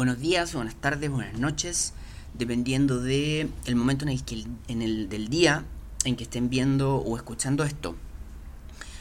[0.00, 1.92] buenos días, buenas tardes, buenas noches,
[2.32, 5.66] dependiendo de el momento en el que en el del día
[6.06, 7.94] en que estén viendo o escuchando esto.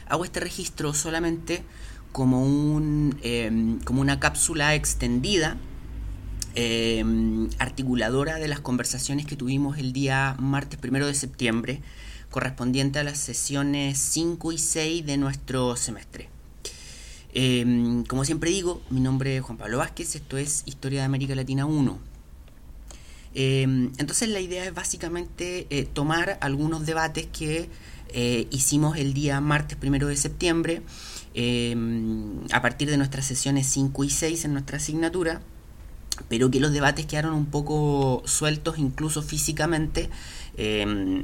[0.09, 1.63] Hago este registro solamente
[2.11, 5.55] como un em, como una cápsula extendida
[6.55, 11.81] em, articuladora de las conversaciones que tuvimos el día martes primero de septiembre
[12.29, 16.38] correspondiente a las sesiones 5 y 6 de nuestro semestre.
[17.33, 21.35] Em, como siempre digo, mi nombre es Juan Pablo Vázquez, esto es Historia de América
[21.35, 21.99] Latina 1.
[23.35, 27.69] Em, entonces la idea es básicamente eh, tomar algunos debates que
[28.11, 30.81] eh, hicimos el día martes primero de septiembre
[31.35, 35.41] em, a partir de nuestras sesiones 5 y 6 en nuestra asignatura,
[36.27, 40.09] pero que los debates quedaron un poco sueltos incluso físicamente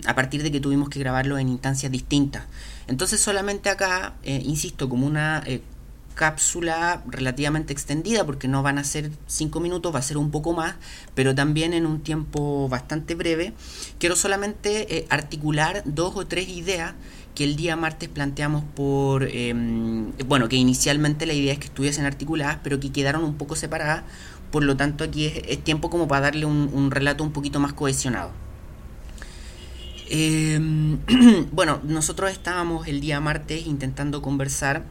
[0.07, 2.45] a partir de que tuvimos que grabarlo en instancias distintas.
[2.87, 5.43] Entonces solamente acá, eh, insisto, como una
[6.15, 10.53] cápsula relativamente extendida porque no van a ser 5 minutos, va a ser un poco
[10.53, 10.75] más,
[11.13, 13.53] pero también en un tiempo bastante breve.
[13.99, 16.93] Quiero solamente eh, articular dos o tres ideas
[17.35, 22.05] que el día martes planteamos por, em, bueno, que inicialmente la idea es que estuviesen
[22.05, 24.03] articuladas, pero que quedaron un poco separadas,
[24.51, 28.31] por lo tanto aquí es, tiempo como para darle un, relato un poquito más cohesionado.
[30.09, 30.99] Em,
[31.51, 34.85] bueno, nosotros estábamos el día martes intentando conversar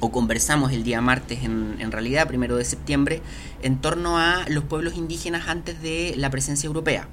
[0.00, 3.22] o conversamos el día martes en, en, realidad, primero de septiembre,
[3.62, 7.08] en torno a los pueblos indígenas antes de la presencia europea.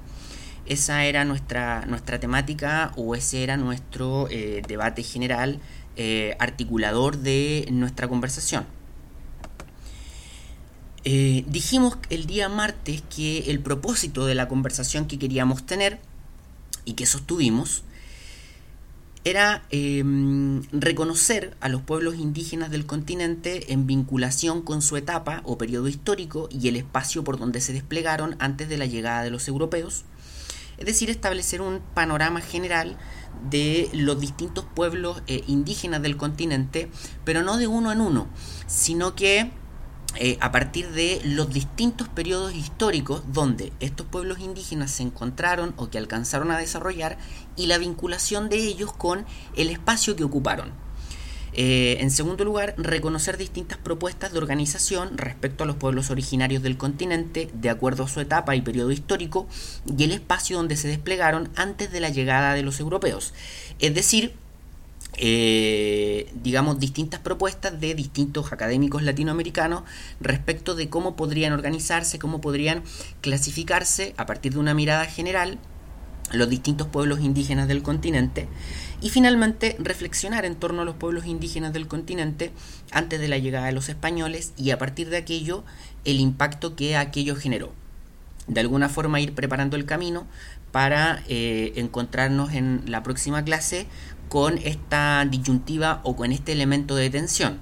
[0.66, 5.60] Esa era nuestra, nuestra temática o ese era nuestro eh, debate general
[5.98, 8.66] eh, articulador de nuestra conversación.
[11.04, 16.00] Eh, dijimos el día martes que el propósito de la conversación que queríamos tener
[16.86, 17.84] y que sostuvimos
[19.26, 25.58] era em, reconocer a los pueblos indígenas del continente en vinculación con su etapa o
[25.58, 29.48] periodo histórico y el espacio por donde se desplegaron antes de la llegada de los
[29.48, 30.04] europeos,
[30.78, 32.98] es decir, establecer un panorama general
[33.50, 36.90] de los distintos pueblos eh, indígenas del continente,
[37.24, 38.28] pero no de uno en uno,
[38.68, 39.52] sino que
[40.16, 45.90] eh, a partir de los distintos periodos históricos donde estos pueblos indígenas se encontraron o
[45.90, 47.18] que alcanzaron a desarrollar
[47.56, 49.26] y la vinculación de ellos con
[49.56, 50.72] el espacio que ocuparon.
[51.56, 56.78] Eh, en segundo lugar, reconocer distintas propuestas de organización respecto a los pueblos originarios del
[56.78, 59.48] continente, de acuerdo a su etapa y periodo histórico,
[59.86, 63.34] y el espacio donde se desplegaron antes de la llegada de los europeos.
[63.80, 64.34] Es decir,
[65.18, 69.84] eh, digamos, distintas propuestas de distintos académicos latinoamericanos
[70.20, 72.84] respecto de cómo podrían organizarse, cómo podrían
[73.22, 75.60] clasificarse a partir de una mirada general
[76.32, 78.48] los distintos pueblos indígenas del continente
[79.02, 82.52] y finalmente reflexionar en torno a los pueblos indígenas del continente
[82.92, 85.64] antes de la llegada de los españoles y a partir de aquello
[86.06, 87.72] el impacto que aquello generó.
[88.48, 90.26] De alguna forma ir preparando el camino
[90.72, 93.86] para eh, encontrarnos en la próxima clase
[94.34, 97.60] con esta disyuntiva o con este elemento de tensión.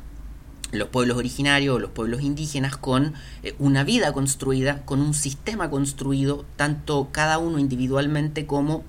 [0.71, 6.45] Los pueblos originarios, los pueblos indígenas, con eh, una vida construida, con un sistema construido,
[6.55, 8.85] tanto cada uno individualmente como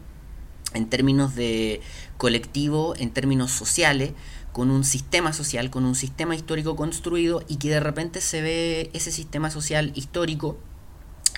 [0.75, 1.81] en términos de
[2.19, 4.13] colectivo, en términos sociales,
[4.53, 8.91] con un sistema social, con un sistema histórico construido y que de repente se ve
[8.93, 10.57] ese sistema social histórico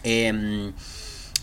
[0.03, 0.75] em,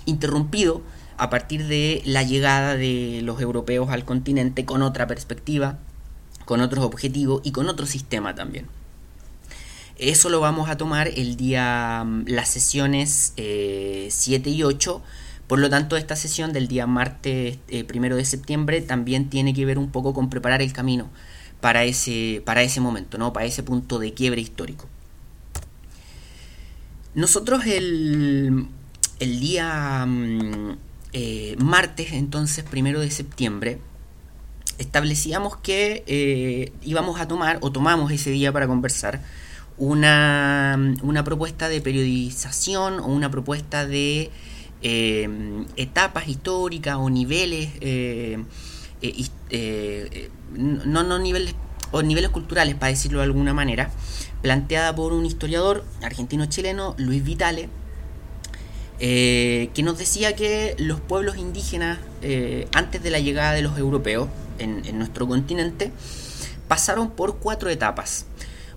[0.06, 0.83] interrumpido
[1.22, 5.78] a partir de la llegada de los europeos al continente con otra perspectiva,
[6.46, 8.66] con otros objetivos y con otro sistema también.
[10.00, 15.04] Eso lo vamos a tomar el día, mm, las sesiones 7 eh, y 8.
[15.46, 19.64] Por lo tanto, esta sesión del día martes eh, primero de septiembre también tiene que
[19.64, 21.08] ver un poco con preparar el camino
[21.60, 23.31] para ese, para ese momento, ¿no?
[23.31, 24.88] para ese punto de quiebre histórico.
[27.14, 28.66] Nosotros el,
[29.20, 30.78] el día mm,
[31.14, 33.80] eh, martes, entonces, primero de septiembre,
[34.78, 39.22] establecíamos que eh, íbamos a tomar, o tomamos ese día para conversar,
[39.78, 44.30] una, una propuesta de periodización o una propuesta de
[44.81, 47.69] eh, etapas históricas o niveles,
[50.54, 51.56] no, no niveles,
[51.92, 53.92] o niveles culturales, para decirlo de alguna manera,
[54.42, 57.69] planteada por un historiador argentino-chileno, Luis Vitale,
[59.03, 63.75] eh, que nos decía que los pueblos indígenas, eh, antes de la llegada de los
[63.80, 65.92] europeos en, nuestro continente,
[66.68, 68.27] pasaron por cuatro etapas.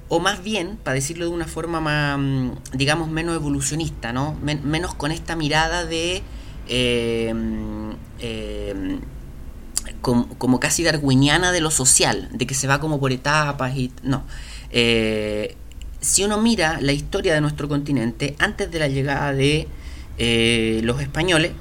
[0.09, 4.35] O más bien, para decirlo de una forma más, mm, digamos, menos evolucionista, ¿no?
[4.43, 6.23] menos con esta mirada de...
[6.69, 7.35] Eh,
[10.01, 13.93] como, casi darwiniana de lo social, de que se va como por etapas y...
[14.03, 14.25] No
[16.01, 19.67] si uno mira la historia de nuestro continente antes de la llegada de
[20.19, 21.53] eh, los españoles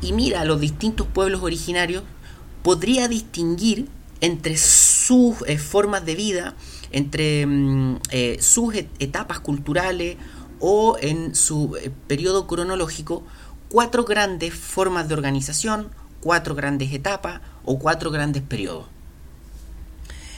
[0.00, 2.02] y mira a los distintos pueblos originarios,
[2.62, 3.88] podría distinguir
[4.20, 6.54] entre sus eh, formas de vida,
[6.90, 10.16] entre mm, eh, sus etapas culturales
[10.60, 13.24] o en su periodo cronológico,
[13.68, 15.90] cuatro grandes formas de organización,
[16.20, 18.86] cuatro grandes etapas o cuatro grandes periodos.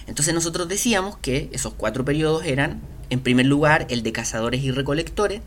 [0.07, 2.81] Entonces nosotros decíamos que esos cuatro periodos eran,
[3.11, 5.41] en primer lugar, el de cazadores y recolectores,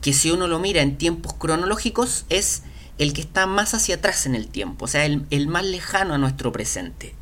[0.00, 2.62] que si uno lo mira en tiempos cronológicos es
[2.98, 6.18] el que está más hacia atrás en el tiempo, o sea, el, más lejano a
[6.18, 7.14] nuestro presente.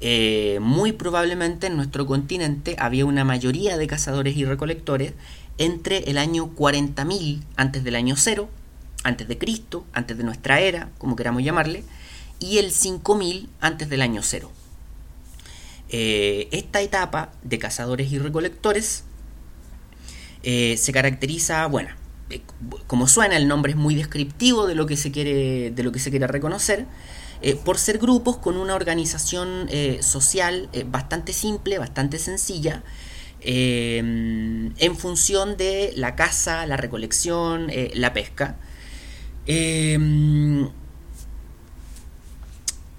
[0.00, 5.14] Eh, muy probablemente en nuestro continente había una mayoría de cazadores y recolectores
[5.56, 8.50] entre el año 40.000 antes del año cero,
[9.04, 11.82] antes de Cristo, antes de nuestra era, como queramos llamarle,
[12.38, 14.50] y el 5000 antes del año cero.
[15.88, 19.04] Eh, esta etapa de cazadores y recolectores
[20.42, 21.90] eh, se caracteriza, bueno,
[22.86, 25.98] como suena, el nombre es muy descriptivo de lo que se quiere, de lo que
[25.98, 26.86] se quiere reconocer,
[27.64, 29.68] por ser grupos con una organización
[30.00, 32.82] social bastante simple, bastante sencilla,
[33.40, 38.56] en función de la caza, la recolección, la pesca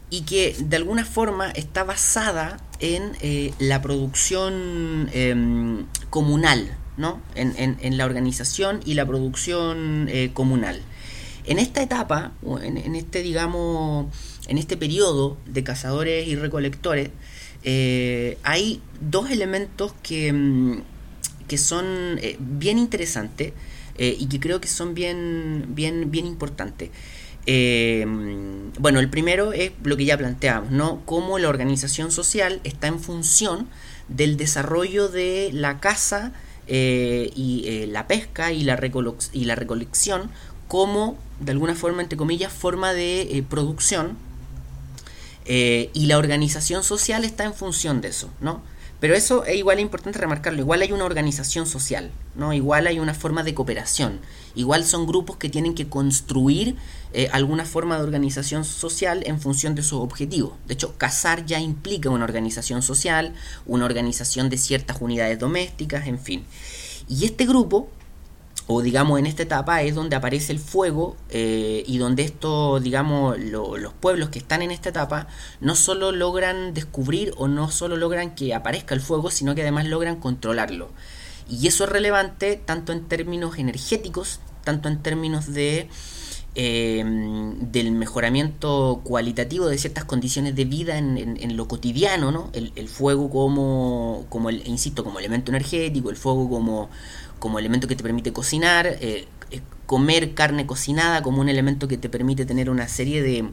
[0.09, 5.09] y que de alguna forma está basada en eh, la producción
[6.09, 6.77] comunal,
[7.36, 10.82] En, la organización y la producción eh, comunal.
[11.46, 14.08] En esta etapa, en, este, digamos,
[14.48, 17.10] en este periodo de cazadores y recolectores,
[17.64, 20.82] eh, hay dos elementos que, em,
[21.48, 23.54] que son bien interesantes
[24.00, 26.92] y que creo que son bien, bien, bien importantes.
[27.50, 28.06] Eh,
[28.78, 31.02] bueno, el primero es lo que ya planteamos, ¿no?
[31.06, 33.70] Cómo la organización social está en función
[34.10, 36.34] del desarrollo de la caza
[36.68, 38.80] eh, y eh, la pesca y la,
[39.34, 40.30] y la recolección
[40.68, 44.18] como, de alguna forma, entre comillas, forma de producción.
[45.46, 48.62] y la organización social está en función de eso, ¿no?
[49.00, 52.52] Pero eso es igual importante remarcarlo, igual hay una organización social, ¿no?
[52.52, 54.20] Igual hay una forma de cooperación,
[54.57, 56.75] igual son grupos que tienen que construir
[57.13, 60.54] eh, alguna forma de organización social en función de sus objetivos.
[60.68, 63.33] De hecho, cazar ya implica una organización social,
[63.65, 66.44] una organización de ciertas unidades domésticas, en fin.
[67.07, 67.89] Y este grupo
[68.69, 73.39] o digamos en esta etapa es donde aparece el fuego eh, y donde esto, digamos,
[73.39, 75.27] los pueblos que están en esta etapa
[75.62, 79.86] no solo logran descubrir o no solo logran que aparezca el fuego, sino que además
[79.86, 80.89] logran controlarlo.
[81.50, 85.90] Y eso es relevante tanto en términos energéticos, tanto en términos de
[86.56, 92.50] em, del mejoramiento cualitativo de ciertas condiciones de vida en, lo cotidiano, ¿no?
[92.54, 96.90] El, el, fuego como, como el, insisto, como elemento energético, el fuego como
[97.40, 101.98] como elemento que te permite cocinar, eh, eh, comer carne cocinada como un elemento que
[101.98, 103.50] te permite tener una serie de...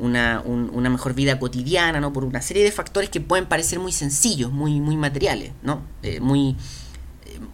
[0.00, 2.12] Una, una, mejor vida cotidiana, ¿no?
[2.12, 5.82] Por una serie de factores que pueden parecer muy sencillos, muy, muy materiales, ¿no?
[6.04, 6.54] Eh, muy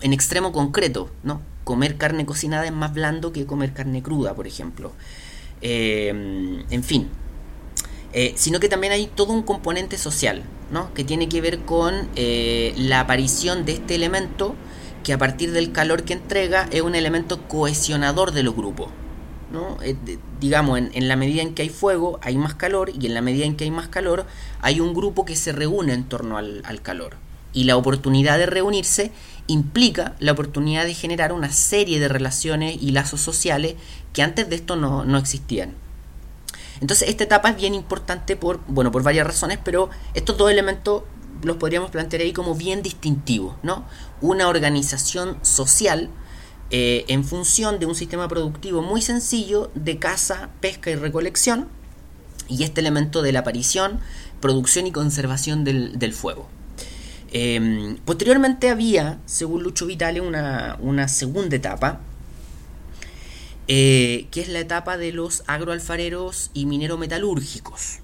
[0.01, 1.41] en extremo concreto, ¿no?
[1.65, 4.93] Comer carne cocinada es más blando que comer carne cruda, por ejemplo.
[5.61, 7.09] en fin.
[8.37, 10.93] sino que también hay todo un componente social, ¿no?
[10.95, 14.55] Que tiene que ver con la aparición de este elemento
[15.05, 18.89] que a partir del calor que entrega es un elemento cohesionador de los grupos.
[19.53, 19.79] ¿no?
[19.83, 19.95] Eh,
[20.41, 23.45] digamos, en, la medida en que hay fuego hay más calor y en la medida
[23.45, 24.27] en que hay más calor
[24.61, 27.17] hay un grupo que se reúne en torno al, calor.
[27.53, 29.13] Y la oportunidad de reunirse
[29.47, 33.75] implica la oportunidad de generar una serie de relaciones y lazos sociales
[34.13, 35.75] que antes de esto no, no existían.
[36.81, 41.03] Entonces esta etapa es bien importante por, bueno, por varias razones, pero estos dos elementos
[41.43, 43.85] los podríamos plantear ahí como bien distintivos, ¿no?
[44.21, 46.11] Una organización social
[46.71, 51.69] eh, en función de un sistema productivo muy sencillo de caza, pesca y recolección,
[52.49, 54.01] y este elemento de la aparición,
[54.41, 56.49] producción y conservación del, fuego.
[57.37, 62.01] Em, posteriormente había, según Lucho Vitale, una, segunda etapa,
[63.67, 67.99] eh, que es la etapa de los agroalfareros y minerometalúrgicos.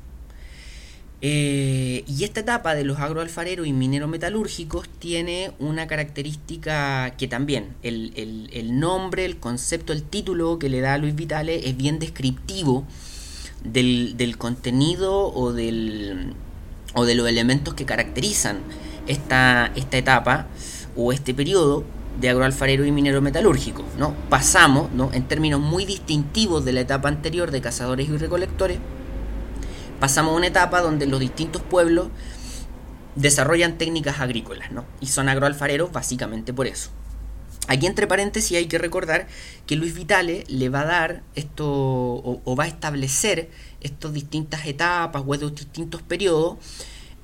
[1.22, 8.80] Eh, y esta etapa de los agroalfareros y minerometalúrgicos tiene una característica que también el,
[8.80, 12.84] nombre, el concepto, el título que le da a Luis Vitale es bien descriptivo
[13.62, 16.32] del, contenido o, del,
[16.94, 18.58] o de los elementos que caracterizan
[19.06, 20.46] esta, esta etapa
[20.96, 21.84] o este periodo
[22.20, 23.84] de agroalfarero y minero metalúrgico.
[23.98, 24.14] ¿no?
[24.28, 25.10] Pasamos, ¿no?
[25.12, 28.78] en términos muy distintivos de la etapa anterior de cazadores y recolectores,
[29.98, 32.08] pasamos a una etapa donde los distintos pueblos
[33.14, 34.84] desarrollan técnicas agrícolas, ¿no?
[35.00, 36.90] Y son agroalfareros básicamente por eso.
[37.68, 39.28] Aquí entre paréntesis hay que recordar
[39.66, 45.22] que Luis Vitale le va a dar esto o, va a establecer estas distintas etapas
[45.24, 46.56] o estos distintos periodos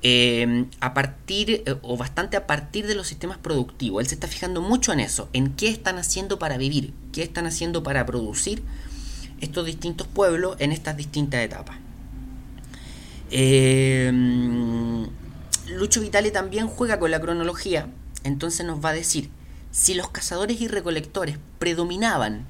[0.03, 4.01] eh, a partir eh, o bastante a partir de los sistemas productivos.
[4.01, 7.47] Él se está fijando mucho en eso, en qué están haciendo para vivir, qué están
[7.47, 8.61] haciendo para producir
[9.41, 11.77] estos distintos pueblos en estas distintas etapas.
[13.31, 14.11] Eh,
[15.67, 17.87] Lucho Vitale también juega con la cronología,
[18.23, 19.29] entonces nos va a decir
[19.71, 22.45] si los cazadores y recolectores predominaban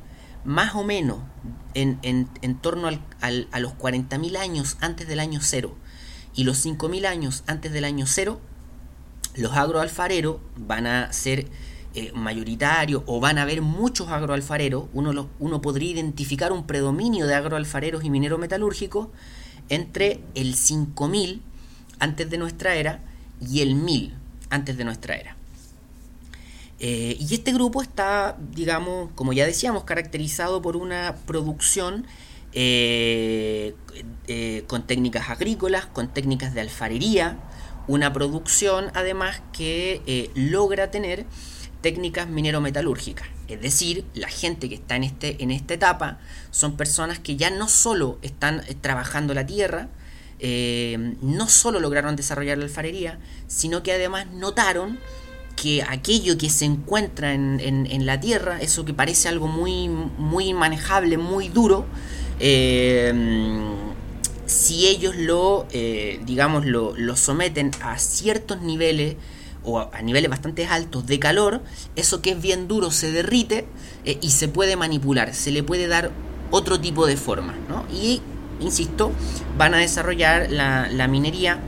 [0.45, 1.19] más o menos
[1.73, 2.27] en,
[2.61, 5.75] torno a los 40.000 años antes del año cero
[6.37, 8.39] y los 5.000 años antes del año cero,
[9.35, 11.47] los agroalfareros van a ser
[11.95, 14.85] eh, mayoritarios o van a haber muchos agroalfareros.
[14.93, 19.07] Uno, uno podría identificar un predominio de agroalfareros y mineros metalúrgicos
[19.69, 21.41] entre el 5000
[21.99, 23.01] antes de nuestra era
[23.41, 24.13] y el 1000
[24.51, 25.35] antes de nuestra era.
[26.79, 32.05] Eh, y este grupo está, digamos, como ya decíamos, caracterizado por una producción
[32.53, 33.75] eh,
[34.27, 37.37] eh, con técnicas agrícolas, con técnicas de alfarería,
[37.87, 41.25] una producción además que logra tener
[41.81, 43.27] técnicas minero-metalúrgicas.
[43.47, 46.19] Es decir, la gente que está en, este, en esta etapa
[46.51, 49.87] son personas que ya no solo están trabajando la tierra,
[50.41, 54.99] no solo lograron desarrollar la alfarería, sino que además notaron
[55.57, 61.17] que aquello que se encuentra en, la Tierra, eso que parece algo muy, muy manejable,
[61.17, 61.85] muy duro,
[62.39, 63.13] eh,
[64.45, 69.15] si ellos lo, eh, digamos, lo, someten a ciertos niveles
[69.63, 71.61] o a, niveles bastante altos de calor,
[71.95, 73.65] eso que es bien duro se derrite
[74.05, 76.11] eh, y se puede manipular, se le puede dar
[76.51, 77.55] otro tipo de forma.
[77.91, 78.21] Y,
[78.61, 79.11] insisto,
[79.57, 81.59] van a desarrollar la, la minería,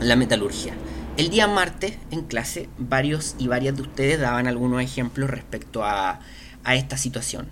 [0.00, 0.74] la metalurgia.
[1.18, 6.20] El día martes en clase varios y varias de ustedes daban algunos ejemplos respecto a,
[6.64, 7.48] esta situación.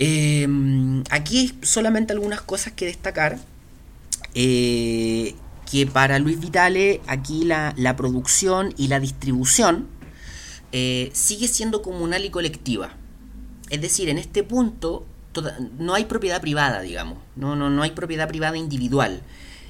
[0.00, 3.38] Em, aquí solamente algunas cosas que destacar.
[4.34, 5.34] Eh,
[5.70, 9.86] que para Luis Vitale aquí la, producción y la distribución
[10.72, 12.90] eh, sigue siendo comunal y colectiva.
[13.68, 15.06] Es decir, en este punto
[15.78, 19.22] no hay propiedad privada, digamos, no, no, no hay propiedad privada individual.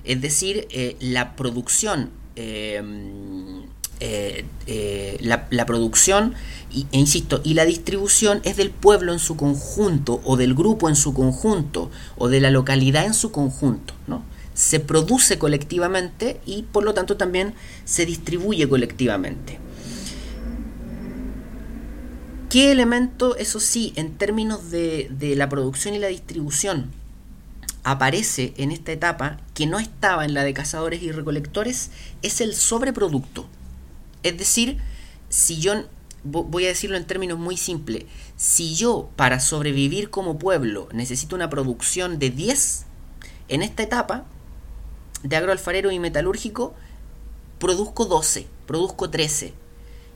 [0.05, 2.11] Es decir, eh, la producción
[2.43, 3.65] Em,
[4.01, 6.35] eh, eh, la, producción
[6.73, 10.89] y, e insisto y la distribución es del pueblo en su conjunto o del grupo
[10.89, 14.23] en su conjunto o de la localidad en su conjunto ¿no?
[14.55, 17.55] se produce colectivamente y por lo tanto también
[17.85, 19.59] se distribuye colectivamente
[22.51, 26.91] ¿Qué elemento, eso sí, en términos de, de la producción y la distribución,
[27.85, 31.91] aparece en esta etapa que no estaba en la de cazadores y recolectores
[32.23, 33.47] es el sobreproducto.
[34.23, 34.79] Es decir,
[35.29, 35.85] si yo,
[36.23, 38.05] voy a decirlo en términos muy simples,
[38.37, 42.87] si yo para sobrevivir como pueblo necesito una producción de 10,
[43.49, 44.25] en esta etapa
[45.23, 46.75] de agroalfarero y metalúrgico,
[47.59, 49.53] produzco 12, produzco 13.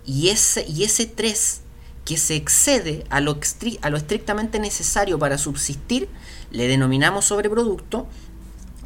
[0.06, 1.60] Y ese, y ese 3
[2.04, 3.38] que se excede a lo,
[3.80, 6.08] a lo estrictamente necesario para subsistir,
[6.50, 8.06] le denominamos sobreproducto,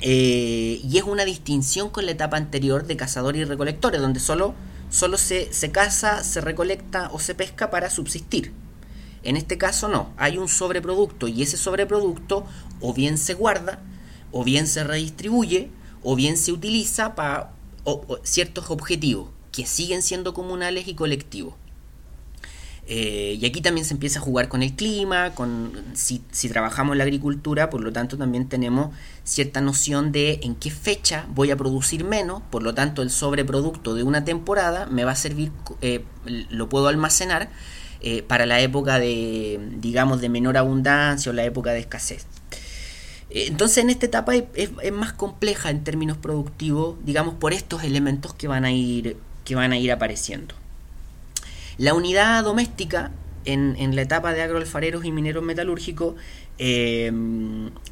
[0.01, 4.55] eh, y es una distinción con la etapa anterior de cazadores y recolectores, donde solo,
[4.91, 8.53] solo se, se caza, se recolecta o se pesca para subsistir.
[9.23, 12.47] En este caso no, hay un sobreproducto y ese sobreproducto
[12.81, 13.81] o bien se guarda,
[14.33, 15.71] o bien se redistribuye,
[16.03, 17.53] o bien se utiliza para
[18.23, 21.55] ciertos objetivos que siguen siendo comunales y colectivos.
[22.91, 26.99] Eh, y aquí también se empieza a jugar con el clima, con si, trabajamos en
[26.99, 31.57] la agricultura, por lo tanto también tenemos cierta noción de en qué fecha voy a
[31.57, 35.53] producir menos, por lo tanto el sobreproducto de una temporada me va a servir,
[35.83, 37.51] eh, lo puedo almacenar
[38.01, 42.25] eh, para la época de, digamos, de menor abundancia o la época de escasez.
[43.29, 48.33] Entonces en esta etapa es, es, más compleja en términos productivos, digamos, por estos elementos
[48.33, 50.55] que van a ir, que van a ir apareciendo.
[51.79, 53.13] La unidad doméstica
[53.45, 56.15] en, la etapa de agroalfareros y mineros metalúrgicos
[56.59, 57.11] eh,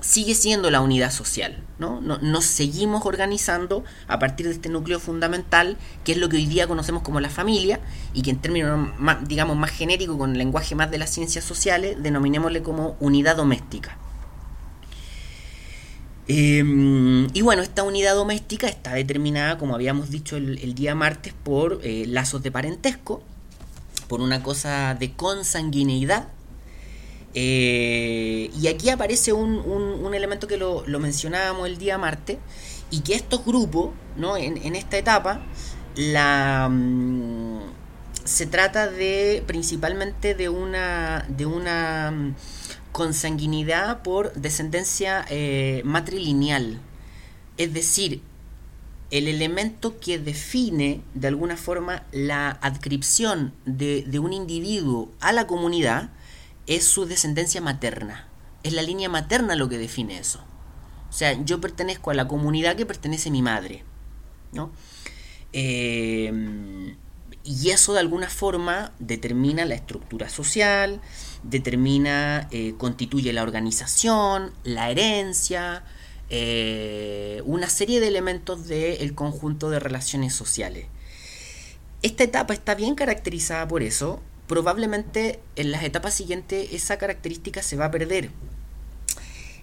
[0.01, 1.63] sigue siendo la unidad social.
[1.79, 2.01] ¿no?
[2.01, 6.67] Nos seguimos organizando a partir de este núcleo fundamental, que es lo que hoy día
[6.67, 7.81] conocemos como la familia,
[8.13, 11.45] y que en términos más, digamos, más genéricos, con el lenguaje más de las ciencias
[11.45, 13.97] sociales, denominémosle como unidad doméstica.
[16.29, 21.81] Em, y bueno, esta unidad doméstica está determinada, como habíamos dicho el, día martes, por
[21.85, 23.23] eh, lazos de parentesco,
[24.09, 26.29] por una cosa de consanguineidad.
[27.35, 32.39] Eh, y aquí aparece un, un, elemento que lo, mencionábamos el día martes,
[32.91, 34.37] y que estos grupos, ¿no?
[34.37, 35.43] en, esta etapa,
[35.97, 37.61] la mm,
[38.25, 42.35] se trata de principalmente de una de una mm,
[42.93, 46.81] consanguinidad por descendencia eh, matrilineal
[47.57, 48.21] es decir
[49.11, 56.11] el elemento que define de alguna forma la adscripción de, un individuo a la comunidad
[56.67, 58.29] es su descendencia materna
[58.63, 60.41] es la línea materna lo que define eso
[61.09, 63.85] o sea yo pertenezco a la comunidad que pertenece mi madre
[64.53, 64.73] ¿no?
[65.53, 66.33] Eh,
[67.47, 71.01] y eso de alguna forma determina la estructura social,
[71.45, 75.85] determina, eh, constituye la organización, la herencia,
[76.29, 80.87] eh, una serie de elementos del conjunto de relaciones sociales.
[82.03, 84.21] Esta etapa está bien caracterizada por eso.
[84.47, 88.31] Probablemente en las etapas siguientes esa característica se va a perder.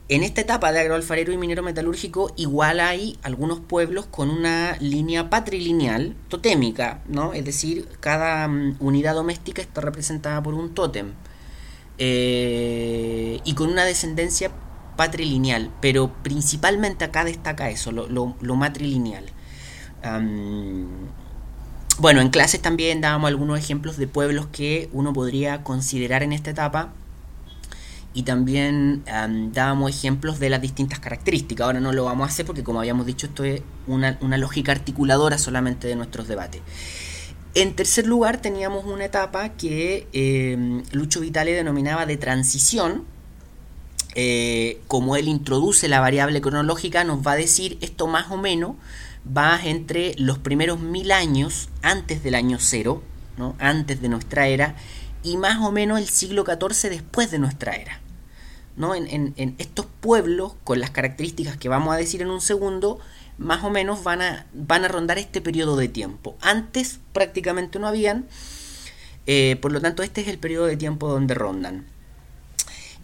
[0.09, 5.29] En esta etapa de agroalfarero y minero metalúrgico igual hay algunos pueblos con una línea
[5.29, 7.33] patrilineal totémica, ¿no?
[7.33, 11.13] Es decir, cada mm, unidad doméstica está representada por un tótem
[11.97, 14.51] eh, y con una descendencia
[14.95, 19.25] patrilineal, pero principalmente acá destaca eso, lo, matrilineal.
[21.99, 26.51] bueno, en clases también dábamos algunos ejemplos de pueblos que uno podría considerar en esta
[26.51, 26.93] etapa
[28.13, 29.03] y también
[29.53, 31.65] dábamos ejemplos de las distintas características.
[31.65, 35.37] Ahora no lo vamos a hacer porque como habíamos dicho esto es una, lógica articuladora
[35.37, 36.61] solamente de nuestros debates.
[37.55, 43.05] En tercer lugar teníamos una etapa que eh, Lucho Vitale denominaba de transición.
[44.15, 48.75] Eh, como él introduce la variable cronológica, nos va a decir esto más o menos
[49.25, 53.01] va entre los primeros mil años antes del año cero,
[53.37, 53.55] ¿no?
[53.59, 54.75] antes de nuestra era,
[55.23, 58.01] y más o menos el siglo XIV después de nuestra era.
[58.75, 58.95] ¿no?
[58.95, 62.99] En, estos pueblos, con las características que vamos a decir en un segundo,
[63.37, 66.35] más o menos van a, van a rondar este periodo de tiempo.
[66.41, 68.25] Antes prácticamente no habían,
[69.25, 71.92] eh, por lo tanto este es el periodo de tiempo donde rondan.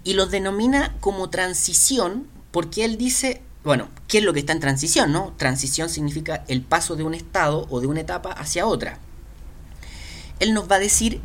[0.04, 4.60] Y los denomina como transición porque él dice, bueno, ¿qué es lo que está en
[4.60, 5.12] transición?
[5.12, 5.34] No?
[5.38, 9.00] Transición significa el paso de un estado o de una etapa hacia otra.
[10.40, 11.22] Él nos va a decir,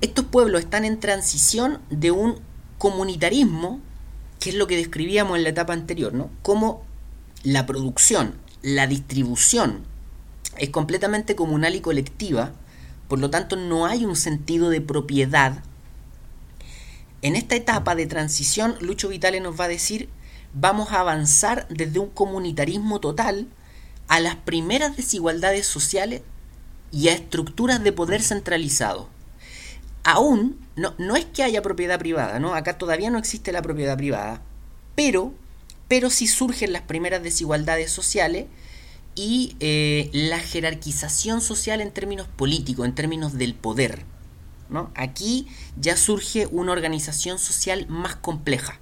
[0.00, 2.38] estos pueblos están en transición de un
[2.78, 3.80] comunitarismo,
[4.38, 6.30] que es lo que describíamos en la etapa anterior, ¿no?
[6.42, 6.84] Como
[7.42, 9.84] la producción, la distribución
[10.58, 12.52] es completamente comunal y colectiva,
[13.08, 15.62] por lo tanto no hay un sentido de propiedad.
[17.26, 20.08] En esta etapa de transición, Lucho Vitale nos va a decir,
[20.54, 23.48] vamos a avanzar desde un comunitarismo total
[24.06, 26.22] a las primeras desigualdades sociales
[26.92, 29.08] y a estructuras de poder centralizado
[30.06, 32.54] aún no, no es que haya propiedad privada, ¿no?
[32.54, 34.40] Acá todavía no existe la propiedad privada,
[34.94, 35.34] pero,
[35.88, 38.46] pero sí surgen las primeras desigualdades sociales
[39.16, 44.04] y eh, la jerarquización social en términos políticos, en términos del poder.
[44.94, 45.46] Aquí
[45.80, 48.78] ya surge una organización social más compleja.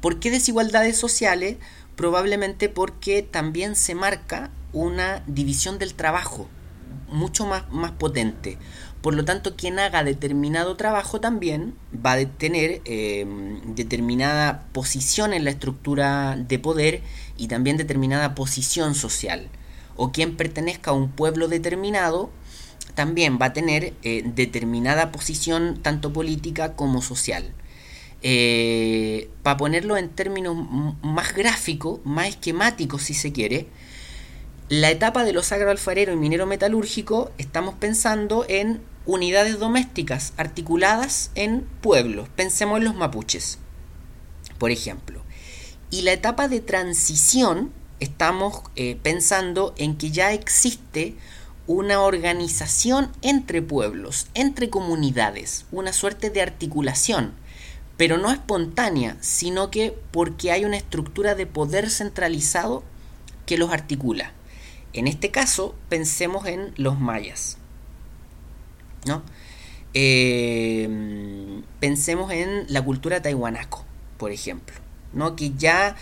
[0.00, 1.56] ¿Por qué desigualdades sociales?
[1.96, 6.48] Probablemente porque también se marca una división del trabajo
[7.08, 8.58] mucho más, más potente.
[9.00, 15.44] Por lo tanto, quien haga determinado trabajo también va a tener em, determinada posición en
[15.44, 17.02] la estructura de poder
[17.36, 19.48] y también determinada posición social.
[19.96, 22.30] O quien pertenezca a un pueblo determinado
[22.94, 27.52] también va a tener eh, determinada posición tanto política como social.
[28.22, 30.56] Eh, para ponerlo en términos
[31.02, 33.68] más gráficos, más esquemáticos si se quiere,
[34.68, 41.60] la etapa de los agroalfareros y minero metalúrgico estamos pensando en unidades domésticas articuladas en
[41.80, 42.28] pueblos.
[42.34, 43.58] Pensemos en los mapuches,
[44.58, 45.22] por ejemplo.
[45.90, 51.14] Y la etapa de transición, estamos eh, pensando en que ya existe
[51.66, 57.32] una organización entre pueblos, entre comunidades, una suerte de articulación,
[57.96, 62.82] pero no espontánea, sino que porque hay una estructura de poder centralizado
[63.46, 64.32] que los articula.
[64.92, 67.58] En este caso, pensemos en los mayas.
[69.06, 69.22] ¿no?
[69.94, 73.84] Eh, pensemos en la cultura taiwanaco,
[74.18, 74.74] por ejemplo,
[75.14, 75.36] ¿no?
[75.36, 75.96] Que ya,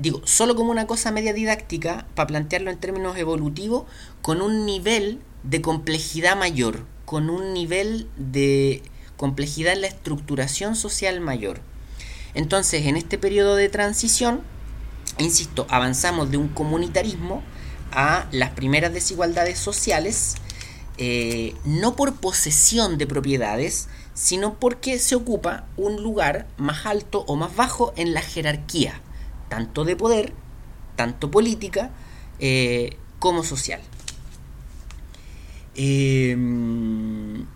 [0.00, 3.84] digo, solo como una cosa media didáctica, para plantearlo en términos evolutivos,
[4.22, 8.82] con un nivel de complejidad mayor, con un nivel de
[9.16, 11.60] complejidad en la estructuración social mayor.
[12.34, 14.40] Entonces, en este periodo de transición,
[15.18, 17.42] insisto, avanzamos de un comunitarismo
[17.92, 20.36] a las primeras desigualdades sociales
[21.02, 27.36] eh, no por posesión de propiedades, sino porque se ocupa un lugar más alto o
[27.36, 29.00] más bajo en la jerarquía,
[29.50, 30.32] tanto de poder,
[30.96, 31.90] tanto política,
[32.38, 33.82] eh, como social.
[35.74, 37.46] Em,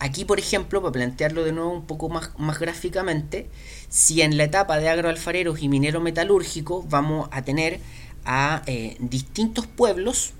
[0.00, 3.48] aquí, por ejemplo, para plantearlo de nuevo un poco más, gráficamente,
[3.88, 7.80] si en la etapa de agroalfareros y minero metalúrgico vamos a tener
[8.24, 10.32] a eh, distintos pueblos,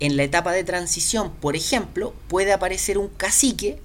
[0.00, 3.80] en la etapa de transición, por ejemplo, puede aparecer un cacique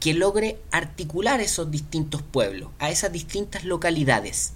[0.00, 4.52] que logre articular esos distintos pueblos, a esas distintas localidades.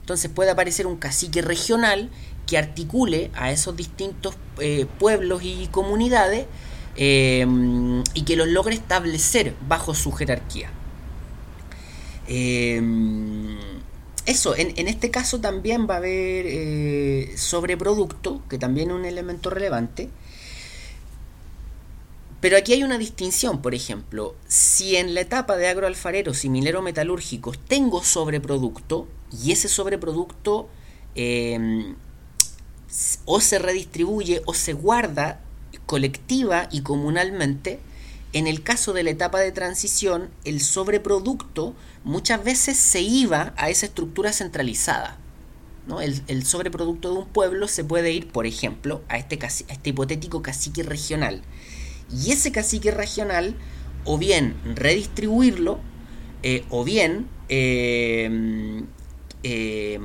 [0.00, 2.10] Entonces puede aparecer un cacique regional
[2.46, 6.46] que articule a esos distintos eh, pueblos y comunidades
[6.96, 10.70] em, y que los logre establecer bajo su jerarquía.
[12.26, 13.58] Em,
[14.24, 19.50] eso, en, este caso también va a haber eh, sobreproducto, que también es un elemento
[19.50, 20.10] relevante.
[22.40, 26.82] Pero aquí hay una distinción, por ejemplo, si en la etapa de agroalfareros y minero
[26.82, 30.68] metalúrgicos tengo sobreproducto y ese sobreproducto
[31.16, 31.96] em,
[33.24, 35.40] o se redistribuye o se guarda
[35.86, 37.80] colectiva y comunalmente,
[38.32, 41.74] en el caso de la etapa de transición, el sobreproducto
[42.04, 45.18] muchas veces se iba a esa estructura centralizada.
[45.86, 46.00] ¿no?
[46.02, 50.42] El, sobreproducto de un pueblo se puede ir, por ejemplo, a este, a este hipotético
[50.42, 51.42] cacique regional.
[52.10, 53.54] Y ese cacique regional,
[54.04, 55.80] o bien redistribuirlo,
[56.42, 58.82] eh, o bien eh,
[59.42, 60.00] eh,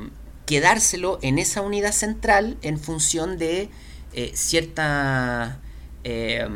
[0.45, 3.69] quedárselo en esa unidad central en función de
[4.13, 5.59] eh, cierta,
[6.03, 6.47] eh,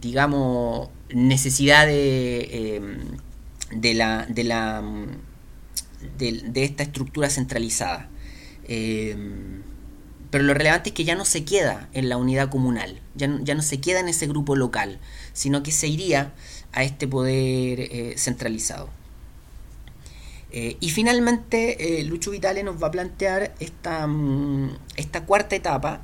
[0.00, 2.82] digamos, necesidad de,
[3.72, 4.82] de, la, de, la
[6.18, 8.08] de, esta estructura centralizada.
[10.30, 13.42] Pero lo relevante es que ya no se queda en la unidad comunal, ya no,
[13.44, 14.98] ya no se queda en ese grupo local,
[15.32, 16.32] sino que se iría
[16.72, 18.90] a este poder centralizado.
[20.52, 26.00] Eh, y finalmente, eh, Lucho Vitale nos va a plantear esta, mm, esta cuarta etapa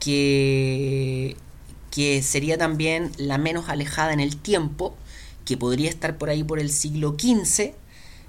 [0.00, 1.36] que,
[1.90, 4.96] que sería también la menos alejada en el tiempo,
[5.44, 7.74] que podría estar por ahí por el siglo XV.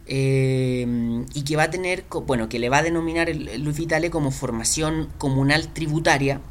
[0.07, 4.31] Eh, y que va a tener, bueno, que le va a denominar Luis Vitale como
[4.31, 6.41] formación comunal tributaria,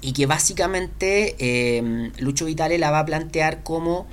[0.00, 4.06] y que básicamente Lucho Vitale la va a plantear como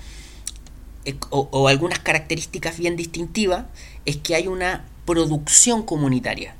[1.05, 3.65] eh, o, algunas características bien distintivas,
[4.05, 6.55] es que hay una producción comunitaria.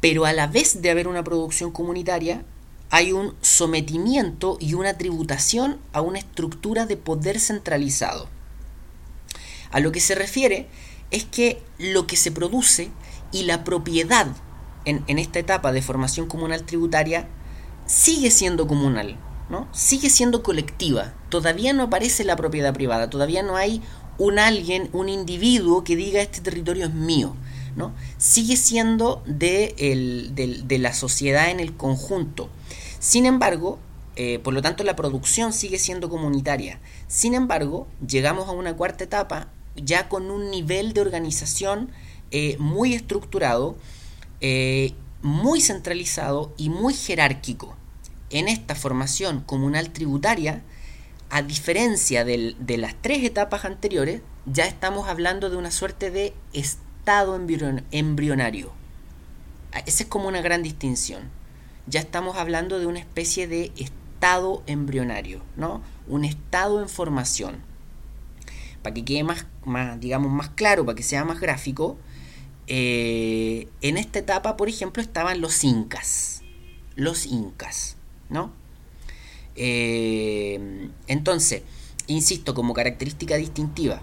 [0.00, 2.44] Pero a la vez de haber una producción comunitaria,
[2.92, 8.28] hay un sometimiento y una tributación a una estructura de poder centralizado.
[9.70, 10.68] A lo que se refiere
[11.10, 12.90] es que lo que se produce
[13.32, 14.26] y la propiedad
[14.84, 17.26] en, esta etapa de formación comunal tributaria
[17.86, 19.18] sigue siendo comunal,
[19.72, 21.12] Sigue siendo colectiva.
[21.28, 23.82] Todavía no aparece la propiedad privada, todavía no hay
[24.16, 27.36] un alguien, un individuo que diga este territorio es mío.
[27.76, 27.92] ¿no?
[28.18, 29.74] Sigue siendo de,
[30.78, 32.48] la sociedad en el conjunto.
[33.02, 33.80] Sin embargo,
[34.14, 36.78] eh, por lo tanto la producción sigue siendo comunitaria.
[37.08, 41.90] Sin embargo, llegamos a una cuarta etapa ya con un nivel de organización
[42.30, 43.76] eh, muy estructurado,
[44.40, 47.74] eh, muy centralizado y muy jerárquico
[48.30, 50.62] en esta formación comunal tributaria,
[51.28, 57.34] a diferencia de las tres etapas anteriores, ya estamos hablando de una suerte de estado
[57.90, 58.72] embrionario.
[59.72, 61.41] Ah, esa es como una gran distinción.
[61.86, 65.82] Ya estamos hablando de una especie de estado embrionario, ¿no?
[66.06, 67.56] Un estado en formación.
[68.82, 71.98] Para que quede más, más, digamos, más claro, para que sea más gráfico,
[72.66, 76.42] eh, en esta etapa, por ejemplo, estaban los incas.
[76.94, 77.96] Los incas.
[78.32, 78.50] ¿no?
[79.54, 81.62] Eh, entonces,
[82.06, 84.02] insisto, como característica distintiva,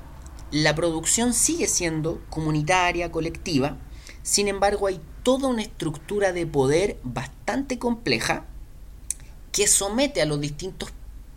[0.51, 3.77] la producción sigue siendo comunitaria, colectiva,
[4.21, 8.45] sin embargo hay toda una estructura de poder bastante compleja
[9.51, 10.91] que somete a los distintos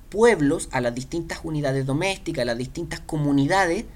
[0.09, 3.87] pueblos, a las distintas unidades domésticas, a las distintas comunidades,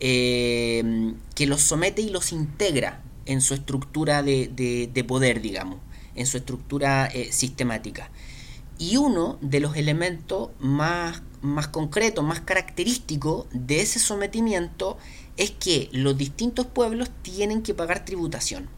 [0.00, 5.78] eh, que los somete y los integra en su estructura de, poder, digamos,
[6.14, 8.10] en su estructura eh, sistemática.
[8.78, 14.98] Y uno de los elementos más, más concretos, más característicos de ese sometimiento
[15.36, 18.68] es que los distintos pueblos tienen que pagar tributación,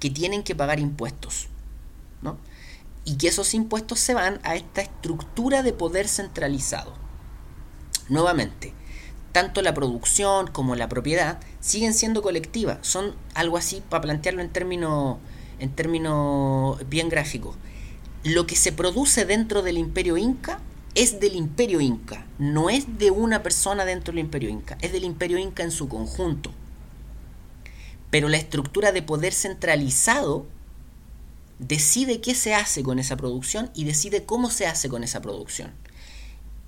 [0.00, 1.48] que tienen que pagar impuestos,
[2.22, 2.36] ¿no?
[3.04, 6.94] Y que esos impuestos se van a esta estructura de poder centralizado.
[8.08, 8.74] Nuevamente,
[9.32, 14.50] tanto la producción como la propiedad siguen siendo colectivas, son algo así para plantearlo en
[14.50, 15.18] términos
[15.58, 17.56] en términos bien gráficos
[18.24, 20.60] lo que se produce dentro del imperio inca
[20.94, 25.04] es del imperio inca, no es de una persona dentro del imperio inca, es del
[25.04, 26.50] imperio inca en su conjunto.
[28.10, 30.46] Pero la estructura de poder centralizado
[31.58, 35.72] decide qué se hace con esa producción y decide cómo se hace con esa producción.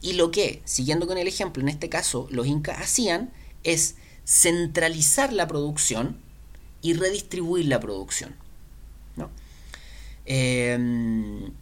[0.02, 3.30] Y lo que, siguiendo con el ejemplo, en este caso los incas hacían
[3.64, 6.16] es centralizar la producción
[6.82, 8.34] y redistribuir la producción.
[9.16, 9.30] ¿no?
[10.24, 11.52] Em,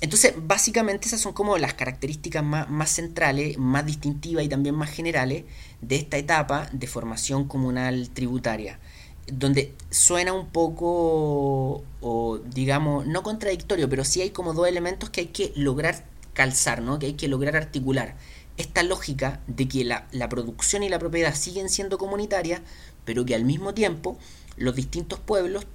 [0.00, 5.44] entonces, básicamente esas son como las características más, centrales, más distintivas y también más generales
[5.80, 8.78] de esta etapa de formación comunal tributaria,
[9.26, 15.22] donde suena un poco, o digamos, no contradictorio, pero sí hay como dos elementos que
[15.22, 17.00] hay que lograr calzar, ¿no?
[17.00, 18.16] que hay que lograr articular.
[18.56, 22.60] Esta lógica de que la, la producción y la propiedad siguen siendo comunitarias,
[23.04, 24.16] pero que al mismo tiempo
[24.56, 25.66] los distintos pueblos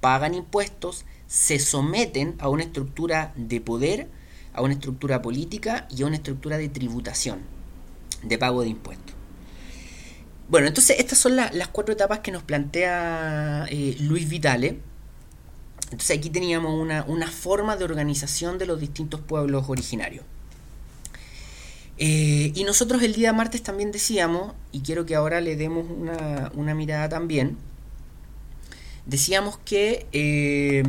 [0.00, 4.06] pagan impuestos, se someten a una estructura de poder,
[4.52, 7.38] a una estructura política y a una estructura de tributación,
[8.22, 9.14] de pago de impuestos.
[10.50, 14.80] Bueno, entonces estas son las cuatro etapas que nos plantea eh, Luis Vitale.
[15.84, 20.26] Entonces aquí teníamos una, forma de organización de los distintos pueblos originarios.
[21.96, 26.52] Eh, y nosotros el día martes también decíamos, y quiero que ahora le demos una,
[26.54, 27.56] una mirada también,
[29.06, 30.82] decíamos que eh,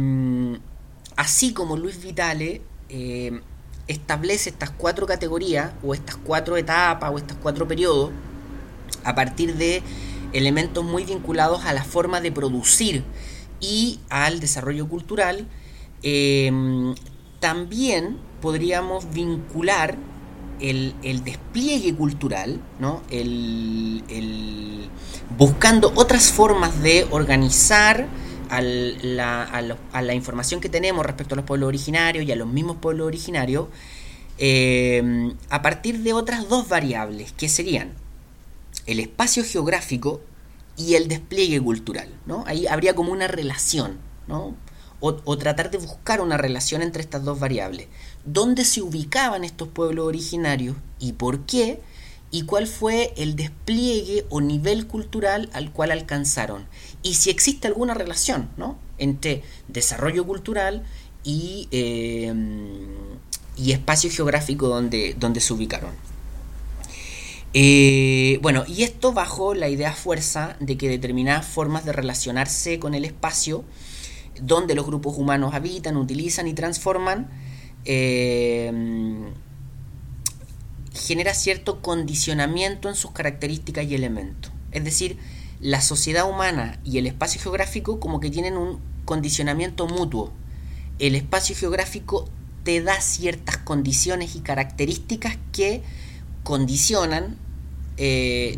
[1.15, 3.41] así como Luis Vitale eh,
[3.87, 8.11] establece estas cuatro categorías o estas cuatro etapas o estos cuatro periodos
[9.03, 9.81] a partir de
[10.31, 13.03] elementos muy vinculados a la forma de producir
[13.59, 15.47] y al desarrollo cultural,
[16.01, 16.51] eh,
[17.39, 19.97] también podríamos vincular
[20.59, 23.01] el, despliegue cultural, ¿no?
[23.09, 24.89] el,
[25.37, 28.07] buscando otras formas de organizar
[28.49, 33.07] a, la, información que tenemos respecto a los pueblos originarios y a los mismos pueblos
[33.07, 33.67] originarios,
[34.37, 37.93] eh, a partir de otras dos variables, que serían
[38.85, 40.21] el espacio geográfico
[40.77, 42.09] y el despliegue cultural.
[42.25, 42.43] ¿no?
[42.47, 44.55] Ahí habría como una relación, ¿no?
[45.05, 47.87] o, tratar de buscar una relación entre estas dos variables.
[48.25, 51.81] ¿Dónde se ubicaban estos pueblos originarios y por qué?
[52.31, 56.65] ¿Y cuál fue el despliegue o nivel cultural al cual alcanzaron?
[57.03, 58.77] Y si existe alguna relación ¿no?
[58.97, 60.83] entre desarrollo cultural
[61.23, 62.33] y, eh,
[63.57, 65.91] y espacio geográfico donde, donde se ubicaron.
[67.53, 72.95] Eh, bueno, y esto bajo la idea fuerza de que determinadas formas de relacionarse con
[72.95, 73.63] el espacio
[74.41, 77.29] donde los grupos humanos habitan, utilizan y transforman,
[77.85, 78.71] eh,
[80.93, 84.51] genera cierto condicionamiento en sus características y elementos.
[84.71, 85.17] Es decir,
[85.59, 90.31] la sociedad humana y el espacio geográfico como que tienen un condicionamiento mutuo.
[90.99, 92.29] El espacio geográfico
[92.63, 95.81] te da ciertas condiciones y características que
[96.43, 97.37] condicionan
[97.97, 98.57] eh,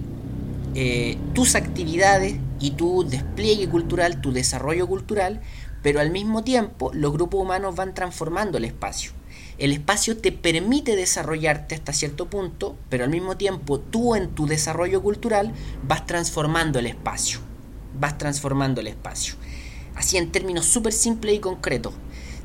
[0.76, 5.42] eh, tus actividades y tu despliegue cultural, tu desarrollo cultural,
[5.86, 9.12] pero al mismo tiempo los grupos humanos van transformando el espacio.
[9.60, 14.48] El espacio te permite desarrollarte hasta cierto punto, pero al mismo tiempo tú en tu
[14.48, 15.54] desarrollo cultural
[15.88, 17.38] vas transformando el espacio.
[18.00, 19.36] Vas transformando el espacio.
[19.93, 21.93] Así en términos súper simples y concretos.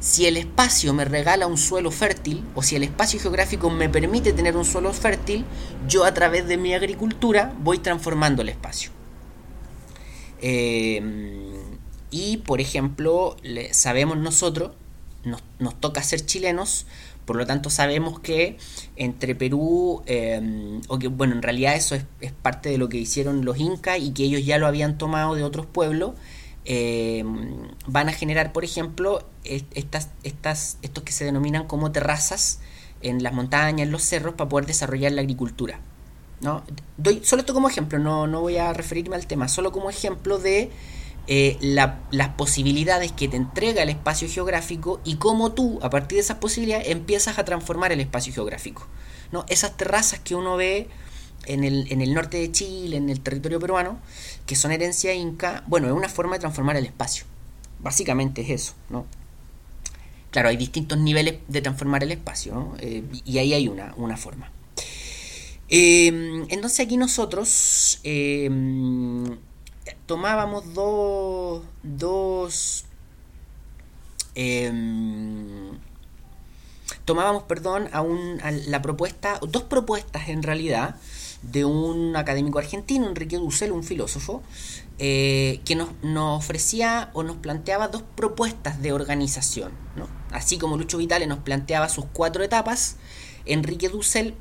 [0.01, 4.35] Si el espacio me regala un suelo fértil, o si el espacio geográfico me permite
[4.35, 5.47] tener un suelo fértil,
[5.89, 8.91] yo a través de mi agricultura voy transformando el espacio.
[10.43, 11.50] Eh,
[12.11, 13.37] y, por ejemplo,
[13.73, 14.73] sabemos nosotros,
[15.25, 16.87] nos, toca ser chilenos,
[17.25, 18.57] por lo tanto sabemos que
[18.97, 23.45] entre Perú, em, o que bueno, en realidad eso es, parte de lo que hicieron
[23.45, 26.13] los incas y que ellos ya lo habían tomado de otros pueblos,
[26.65, 32.61] em, van a generar, por ejemplo, estas, estas, estos que se denominan como terrazas
[33.03, 35.81] en las montañas, en los cerros, para poder desarrollar la agricultura.
[36.41, 36.63] ¿no?
[36.97, 40.39] Doy solo esto como ejemplo, no, no voy a referirme al tema, solo como ejemplo
[40.39, 40.71] de
[41.27, 46.23] eh, las posibilidades que te entrega el espacio geográfico y cómo tú, a partir de
[46.23, 48.87] esas posibilidades, empiezas a transformar el espacio geográfico.
[49.31, 49.45] ¿no?
[49.49, 50.89] Esas terrazas que uno ve
[51.47, 53.99] en el, en el norte de Chile, en el territorio peruano,
[54.47, 57.25] que son herencia inca, bueno, es una forma de transformar el espacio.
[57.79, 59.07] Básicamente es eso, ¿no?
[60.31, 64.53] Claro, hay distintos niveles de transformar el espacio, eh, y ahí hay una, una forma.
[65.69, 66.09] Eh,
[66.49, 68.01] entonces aquí nosotros
[70.11, 72.85] tomábamos dos, dos
[74.35, 75.79] em,
[77.05, 80.97] tomábamos, perdón, a, un, la propuesta, dos propuestas en realidad,
[81.43, 84.43] de un académico argentino, Enrique Dussel, un filósofo,
[84.99, 89.71] eh, que nos, nos, ofrecía o nos planteaba dos propuestas de organización.
[89.95, 90.09] ¿no?
[90.33, 92.97] Así como Lucho Vitale nos planteaba sus cuatro etapas,
[93.47, 94.35] Enrique Dussel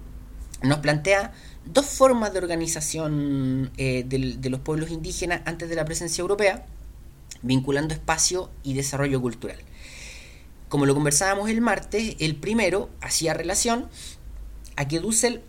[0.63, 1.31] nos plantea
[1.73, 6.65] dos formas de organización eh, de, los pueblos indígenas antes de la presencia europea,
[7.41, 9.57] vinculando espacio y desarrollo cultural.
[10.67, 13.89] Como lo conversábamos el martes, el primero hacía relación
[14.75, 15.41] a que Dussel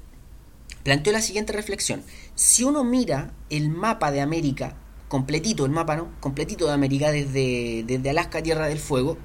[0.82, 2.02] planteó la siguiente reflexión.
[2.34, 4.76] Si uno mira el mapa de América,
[5.08, 6.10] completito el mapa, ¿no?
[6.20, 9.18] Completito de América desde, desde Alaska Tierra del Fuego,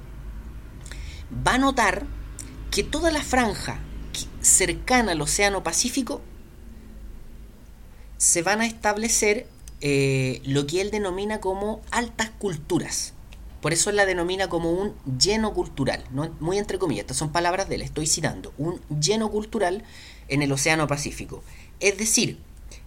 [1.46, 2.06] va a notar
[2.70, 3.80] que toda la franja
[4.40, 6.20] cercana al Océano Pacífico
[8.18, 9.46] se van a establecer
[9.80, 13.12] eh, lo que él denomina como altas culturas.
[13.60, 16.04] Por eso él la denomina como un lleno cultural,
[16.40, 19.82] muy entre comillas, estas son palabras de él, estoy citando, un lleno cultural
[20.28, 21.42] en el Océano Pacífico.
[21.80, 22.38] Es decir,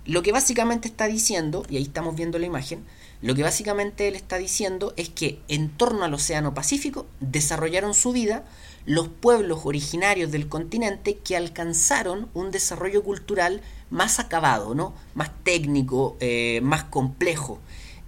[0.05, 2.85] lo que básicamente está diciendo, y ahí estamos viendo la imagen,
[3.21, 8.13] lo que básicamente él está diciendo es que en torno al Océano Pacífico desarrollaron su
[8.13, 8.45] vida
[8.85, 14.93] los pueblos originarios del continente que alcanzaron un desarrollo cultural más acabado, ¿no?
[15.15, 17.59] más técnico, eh, más complejo.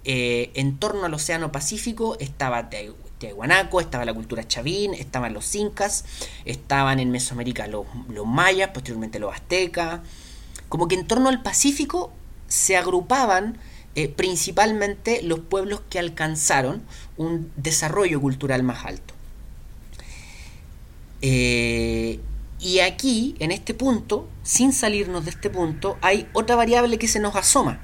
[0.04, 2.70] Eh, en torno al Océano Pacífico estaba
[3.20, 6.06] Tiahuanaco, estaba la cultura chavín, estaban los incas,
[6.46, 7.86] estaban en Mesoamérica los,
[8.26, 10.02] mayas, posteriormente los aztecas.
[10.70, 12.12] Como que en torno al Pacífico
[12.48, 13.58] se agrupaban
[13.94, 16.82] eh, principalmente los pueblos que alcanzaron
[17.18, 19.14] un desarrollo cultural más alto.
[22.72, 27.20] Y aquí, en este punto, sin salirnos de este punto, hay otra variable que se
[27.20, 27.82] nos asoma,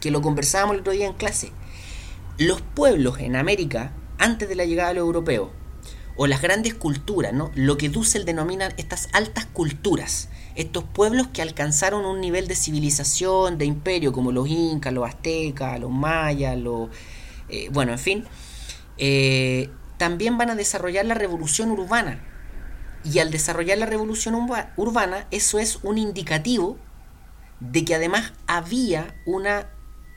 [0.00, 1.50] que lo conversábamos el otro día en clase.
[2.38, 5.48] Los pueblos en América, antes de la llegada de los europeos,
[6.14, 7.50] o las grandes culturas, ¿no?
[7.56, 13.58] lo que Dussel denomina estas altas culturas, estos pueblos que alcanzaron un nivel de civilización,
[13.58, 16.88] de imperio, como los incas, los aztecas, los mayas, los...
[17.48, 18.24] Eh, bueno, en fin,
[18.96, 22.29] eh, también van a desarrollar la revolución urbana,
[23.04, 24.34] y al desarrollar la revolución
[24.76, 26.78] urbana, eso es un indicativo
[27.60, 29.68] de que además había una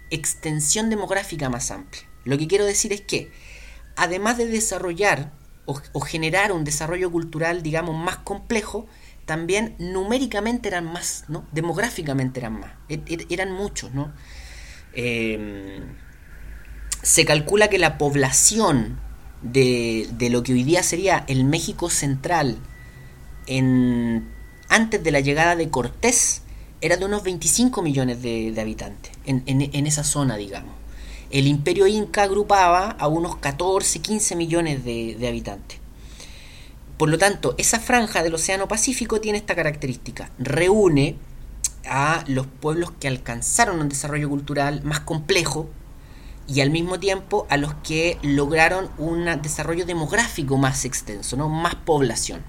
[0.09, 2.03] extensión demográfica más amplia.
[2.25, 3.31] Lo que quiero decir es que,
[3.95, 5.31] además de desarrollar
[5.65, 8.85] o, generar un desarrollo cultural, digamos, más complejo,
[9.25, 11.47] también numéricamente eran más, ¿no?
[11.53, 14.11] Demográficamente eran más, e, e, eran muchos, ¿no?
[14.93, 15.95] Em,
[17.01, 18.99] se calcula que la población
[19.41, 22.57] de, de, lo que hoy día sería el México central
[23.47, 26.41] antes de la llegada de Cortés
[26.81, 30.73] era de unos 25 millones de, habitantes en, esa zona, digamos.
[31.29, 35.79] El imperio inca agrupaba a unos 14, 15 millones de, de habitantes.
[36.97, 40.29] Por lo tanto, esa franja del Océano Pacífico tiene esta característica.
[40.37, 41.15] Reúne
[41.85, 45.69] a los pueblos que alcanzaron un desarrollo cultural más complejo
[46.47, 51.49] y al mismo tiempo a los que lograron un desarrollo demográfico más extenso, ¿no?
[51.49, 52.41] más población.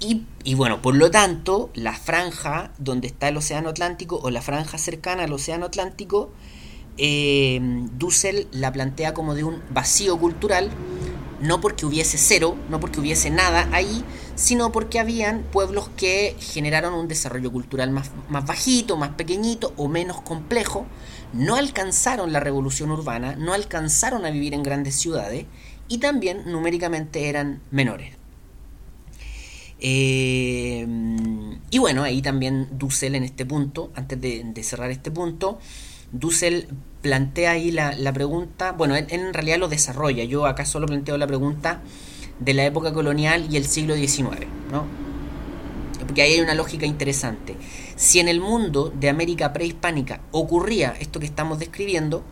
[0.00, 4.78] Y, bueno, por lo tanto, la franja donde está el Océano Atlántico o la franja
[4.78, 6.30] cercana al Océano Atlántico,
[6.96, 7.60] eh,
[7.98, 10.70] Dussel la plantea como de un vacío cultural,
[11.42, 14.02] no porque hubiese cero, no porque hubiese nada ahí,
[14.36, 19.88] sino porque habían pueblos que generaron un desarrollo cultural más, más bajito, más pequeñito o
[19.88, 20.86] menos complejo,
[21.34, 25.44] no alcanzaron la revolución urbana, no alcanzaron a vivir en grandes ciudades
[25.88, 28.19] y también numéricamente eran menores.
[29.80, 30.86] Eh,
[31.70, 35.58] y bueno, ahí también Dussel en este punto, antes de, cerrar este punto,
[36.12, 36.68] Dussel
[37.00, 41.26] plantea ahí la, pregunta, bueno, él, en realidad lo desarrolla, yo acá solo planteo la
[41.26, 41.80] pregunta
[42.40, 44.84] de la época colonial y el siglo XIX, ¿no?
[46.00, 47.54] Porque ahí hay una lógica interesante.
[47.94, 52.24] Si en el mundo de América prehispánica ocurría esto que estamos describiendo,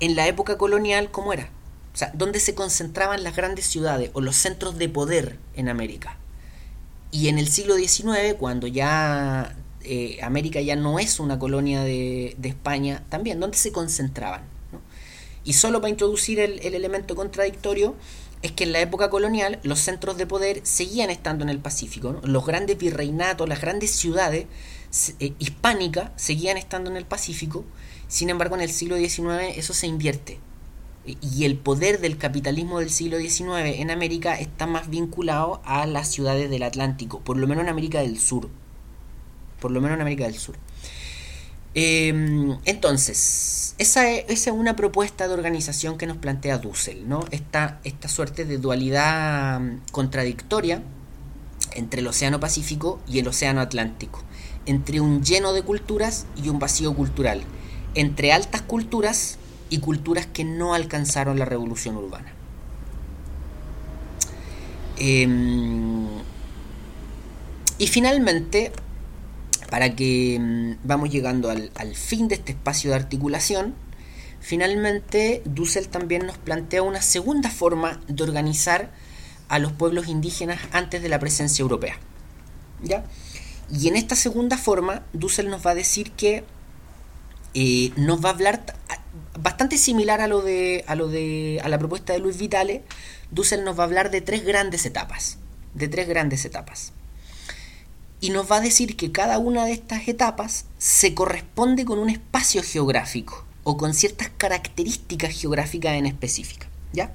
[0.00, 1.50] en la época colonial, ¿cómo era?
[1.98, 6.16] O sea, ¿dónde se concentraban las grandes ciudades o los centros de poder en América?
[7.10, 12.36] Y en el siglo XIX, cuando ya eh, América ya no es una colonia de,
[12.40, 14.42] España, también, ¿dónde se concentraban?
[15.42, 17.96] Y solo para introducir el, elemento contradictorio,
[18.42, 22.20] es que en la época colonial los centros de poder seguían estando en el Pacífico.
[22.22, 24.46] Los grandes virreinatos, las grandes ciudades
[25.18, 27.64] eh, hispánicas seguían estando en el Pacífico.
[28.06, 30.38] Sin embargo, en el siglo XIX eso se invierte
[31.20, 36.08] y el poder del capitalismo del siglo XIX en América está más vinculado a las
[36.08, 38.48] ciudades del Atlántico, por lo menos en América del Sur.
[39.60, 40.56] Por lo menos en América del Sur.
[41.74, 47.24] Em, entonces, esa es, una propuesta de organización que nos plantea Dussel, ¿no?
[47.30, 50.82] Esta, esta suerte de dualidad mm, contradictoria
[51.74, 54.22] entre el Océano Pacífico y el Océano Atlántico,
[54.66, 57.42] entre un lleno de culturas y un vacío cultural,
[57.94, 59.38] entre altas culturas
[59.70, 62.32] y culturas que no alcanzaron la revolución urbana.
[64.96, 66.06] Em,
[67.78, 68.72] y finalmente,
[69.70, 73.74] para que mm, vamos llegando al, al fin de este espacio de articulación,
[74.40, 78.90] finalmente Dussel también nos plantea una segunda forma de organizar
[79.48, 81.96] a los pueblos indígenas antes de la presencia europea.
[82.82, 83.04] ¿Ya?
[83.70, 86.44] Y en esta segunda forma, Dussel nos va a decir que
[87.54, 88.64] eh, nos va a hablar
[89.38, 92.82] bastante similar a lo de a lo de a la propuesta de Luis Vitale.
[93.30, 95.38] Dussel nos va a hablar de tres grandes etapas,
[95.74, 96.92] de tres grandes etapas.
[98.20, 102.10] Y nos va a decir que cada una de estas etapas se corresponde con un
[102.10, 107.14] espacio geográfico o con ciertas características geográficas en específica, ¿ya?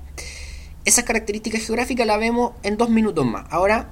[0.85, 3.45] Esas características geográficas las vemos en dos minutos más.
[3.49, 3.89] Ahora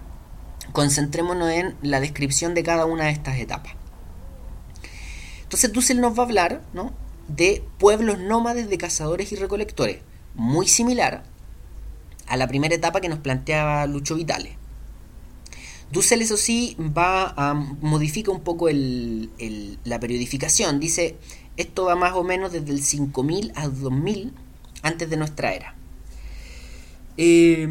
[0.73, 3.73] concentrémonos en la descripción de cada una de estas etapas.
[5.43, 6.93] Entonces Dussel nos va a hablar ¿no?
[7.35, 9.99] De pueblos nómades de cazadores y recolectores,
[10.35, 11.23] muy similar
[12.27, 14.57] a la primera etapa que nos planteaba Lucho Vitale.
[15.91, 20.79] Dussel, eso sí, va a modifica un poco la periodificación.
[20.79, 21.17] Dice,
[21.57, 24.33] esto va más o menos desde el 5000 al 2000
[24.83, 25.75] antes de nuestra era.
[27.17, 27.67] Eh,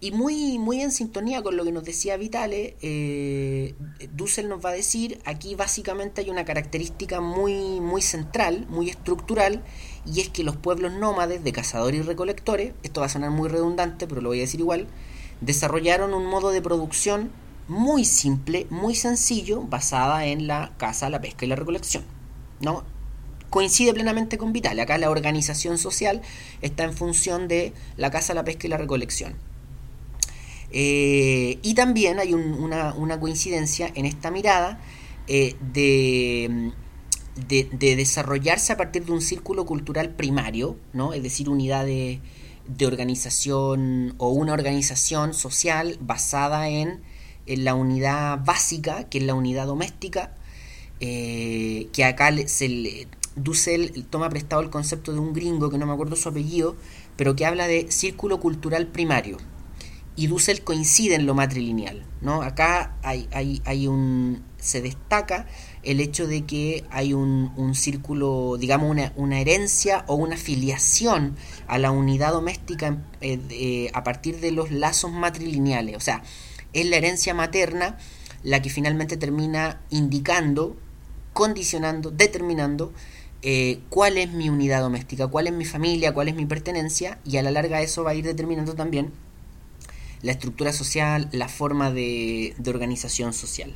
[0.00, 3.74] y muy, muy en sintonía con lo que nos decía Vitale, eh,
[4.12, 9.62] Dussel nos va a decir, aquí básicamente hay una característica muy, muy central, muy estructural,
[10.04, 13.48] y es que los pueblos nómades de cazadores y recolectores, esto va a sonar muy
[13.48, 14.86] redundante, pero lo voy a decir igual,
[15.40, 17.30] desarrollaron un modo de producción
[17.66, 22.04] muy simple, muy sencillo, basada en la caza, la pesca y la recolección.
[22.60, 22.84] ¿no?
[23.50, 26.20] Coincide plenamente con Vitale, acá la organización social
[26.60, 29.34] está en función de la caza, la pesca y la recolección.
[30.78, 34.78] Eh, y también hay una, coincidencia en esta mirada
[35.26, 36.70] eh, de,
[37.48, 41.14] de, desarrollarse a partir de un círculo cultural primario, ¿no?
[41.14, 42.20] es decir, unidad de,
[42.84, 47.00] organización o una organización social basada en,
[47.46, 50.34] la unidad básica, que es la unidad doméstica,
[51.00, 55.86] eh, que acá se le, Dussel toma prestado el concepto de un gringo, que no
[55.86, 56.76] me acuerdo su apellido,
[57.16, 59.38] pero que habla de círculo cultural primario
[60.16, 62.04] y Dussel coincide en lo matrilineal.
[62.22, 62.42] ¿no?
[62.42, 65.46] Acá hay, hay, hay un, se destaca
[65.82, 71.36] el hecho de que hay un, un círculo, digamos, una, una, herencia o una filiación
[71.68, 75.96] a la unidad doméstica eh, a partir de los lazos matrilineales.
[75.96, 76.22] O sea,
[76.72, 77.98] es la herencia materna
[78.42, 80.76] la que finalmente termina indicando,
[81.32, 82.92] condicionando, determinando
[83.42, 87.36] eh, cuál es mi unidad doméstica, cuál es mi familia, cuál es mi pertenencia, y
[87.36, 89.12] a la larga eso va a ir determinando también
[90.22, 93.72] la estructura social, la forma de, organización social.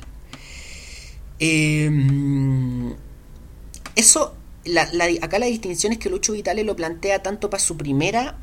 [1.39, 2.93] Em,
[3.95, 4.35] eso,
[5.21, 8.37] acá la distinción es que Lucho Vitale lo plantea tanto para su primera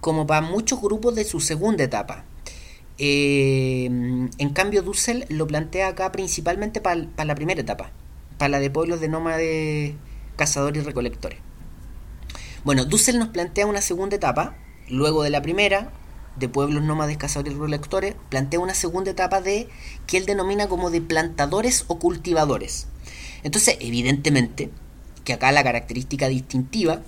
[0.00, 2.24] como para muchos grupos de su segunda etapa.
[2.98, 7.90] Em, en cambio, Dussel lo plantea acá principalmente para, la primera etapa,
[8.38, 9.94] para la de pueblos de nómades,
[10.36, 11.38] cazadores y recolectores.
[12.64, 14.56] Bueno, Dussel nos plantea una segunda etapa,
[14.88, 15.92] luego de la primera,
[16.38, 19.68] de pueblos nómades, cazadores y recolectores, plantea una segunda etapa de
[20.06, 22.86] que él denomina como de plantadores o cultivadores.
[23.42, 24.70] Entonces, evidentemente,
[25.24, 27.02] que acá la característica distintiva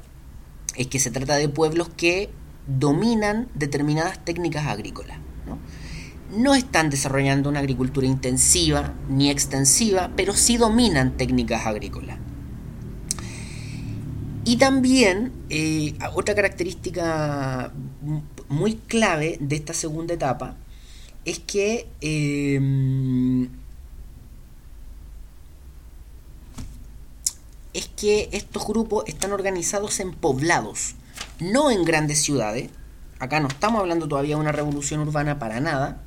[0.76, 2.30] es que se trata de pueblos que
[2.66, 5.18] dominan determinadas técnicas agrícolas.
[5.46, 5.58] ¿no?
[6.36, 12.18] no están desarrollando una agricultura intensiva ni extensiva, pero sí dominan técnicas agrícolas.
[14.44, 17.72] Y también eh, otra característica
[18.48, 20.56] muy clave de esta segunda etapa
[21.24, 23.48] es que em,
[27.74, 30.94] es que estos grupos están organizados en poblados,
[31.38, 32.70] no en grandes ciudades.
[33.18, 36.00] Acá no estamos hablando todavía de una revolución urbana para nada,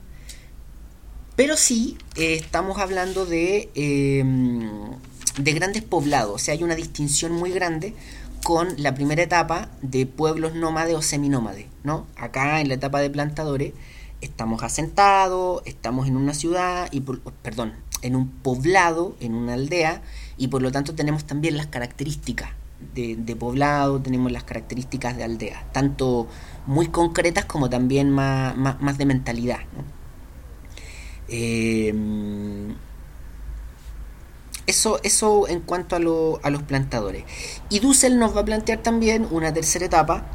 [1.35, 4.69] pero sí eh, estamos hablando de, em,
[5.37, 7.93] de grandes poblados, o sea, hay una distinción muy grande
[8.43, 12.07] con la primera etapa de pueblos nómades o seminómades, ¿no?
[12.15, 13.73] Acá en la etapa de plantadores
[14.21, 20.01] estamos asentados, estamos en una ciudad y perdón, en un poblado, en una aldea
[20.37, 22.51] y por lo tanto tenemos también las características
[22.93, 26.27] de, poblado, tenemos las características de aldea, tanto
[26.65, 29.59] muy concretas como también más, más, de mentalidad.
[29.59, 29.83] ¿no?
[31.27, 31.93] Eh,
[34.67, 37.23] eso, eso en cuanto a, a los plantadores.
[37.69, 40.25] Y Dussel nos va a plantear también una tercera etapa,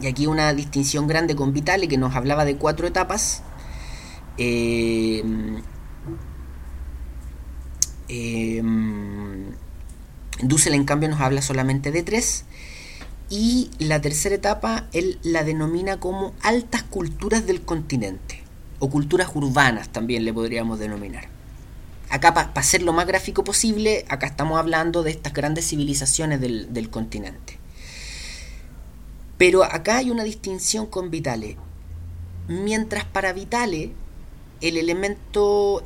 [0.00, 3.42] y aquí una distinción grande con Vitale que nos hablaba de cuatro etapas.
[4.38, 5.24] Eh,
[8.08, 8.62] eh,
[10.42, 12.44] Dussel en cambio nos habla solamente de tres.
[13.28, 18.44] Y la tercera etapa él la denomina como altas culturas del continente,
[18.78, 21.35] o culturas urbanas también le podríamos denominar.
[22.10, 26.72] Acá para ser lo más gráfico posible, acá estamos hablando de estas grandes civilizaciones del,
[26.72, 27.58] del continente.
[29.38, 31.56] Pero acá hay una distinción con Vitale.
[32.48, 33.92] Mientras para Vitale
[34.60, 35.82] el elemento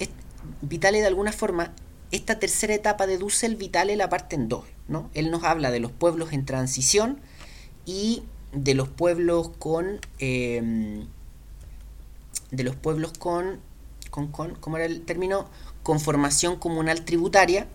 [0.63, 1.73] Vitale de alguna forma,
[2.11, 4.65] esta tercera etapa de Dussel Vitale la parte en dos.
[4.89, 5.11] ¿no?
[5.15, 7.21] Él nos habla de los pueblos en transición
[7.87, 11.07] y de los pueblos con em,
[12.51, 13.61] de los pueblos con,
[14.11, 15.49] con, con ¿cómo era el término?
[15.91, 17.67] Conformación comunal tributaria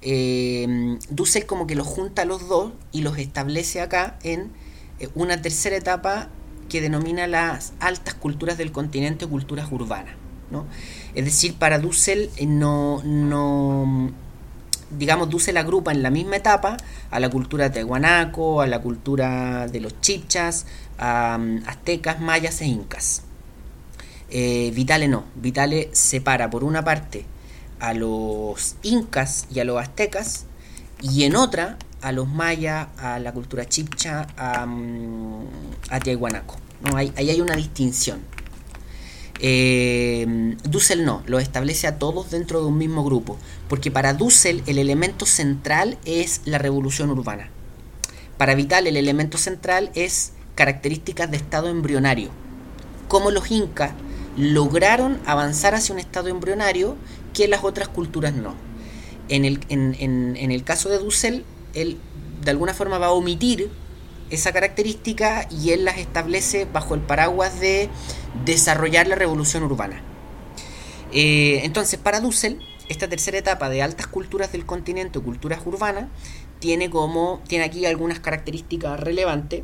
[0.00, 4.50] eh, Dussel como que los junta a los dos y los establece acá en
[4.98, 6.30] eh, una tercera etapa
[6.70, 10.14] que denomina las altas culturas del continente o culturas urbanas.
[10.50, 10.64] ¿no?
[11.14, 14.10] Es decir, para Dussel eh, no, no,
[14.98, 16.78] digamos, Dussel agrupa en la misma etapa
[17.10, 20.64] a la cultura tehuanaco, a la cultura de los chichas,
[20.96, 23.22] a, mm, aztecas, mayas e incas.
[24.34, 24.72] Eh,
[25.10, 27.26] no, Vitale separa por una parte
[27.80, 30.46] a los incas y a los aztecas
[31.02, 35.46] y en otra a los mayas, a la cultura chipcha, a, mm,
[35.90, 36.56] a Tiahuanaco.
[36.82, 36.96] ¿no?
[36.96, 38.20] Ahí, hay una distinción.
[39.38, 43.36] Eh, Dussel no, lo establece a todos dentro de un mismo grupo,
[43.68, 47.50] porque para Dussel el elemento central es la revolución urbana.
[48.38, 52.30] Para Vital el elemento central es características de estado embrionario,
[53.08, 53.92] como los incas
[54.36, 56.96] lograron avanzar hacia un estado embrionario
[57.32, 58.54] que las otras culturas no.
[59.28, 61.98] En el, en el caso de Dussel, él
[62.42, 63.70] de alguna forma va a omitir
[64.30, 67.88] esa característica y él las establece bajo el paraguas de
[68.44, 70.02] desarrollar la revolución urbana.
[71.12, 72.58] Eh, entonces, para Dussel,
[72.88, 76.06] esta tercera etapa de altas culturas del continente culturas urbanas
[76.58, 79.62] tiene como tiene aquí algunas características relevantes.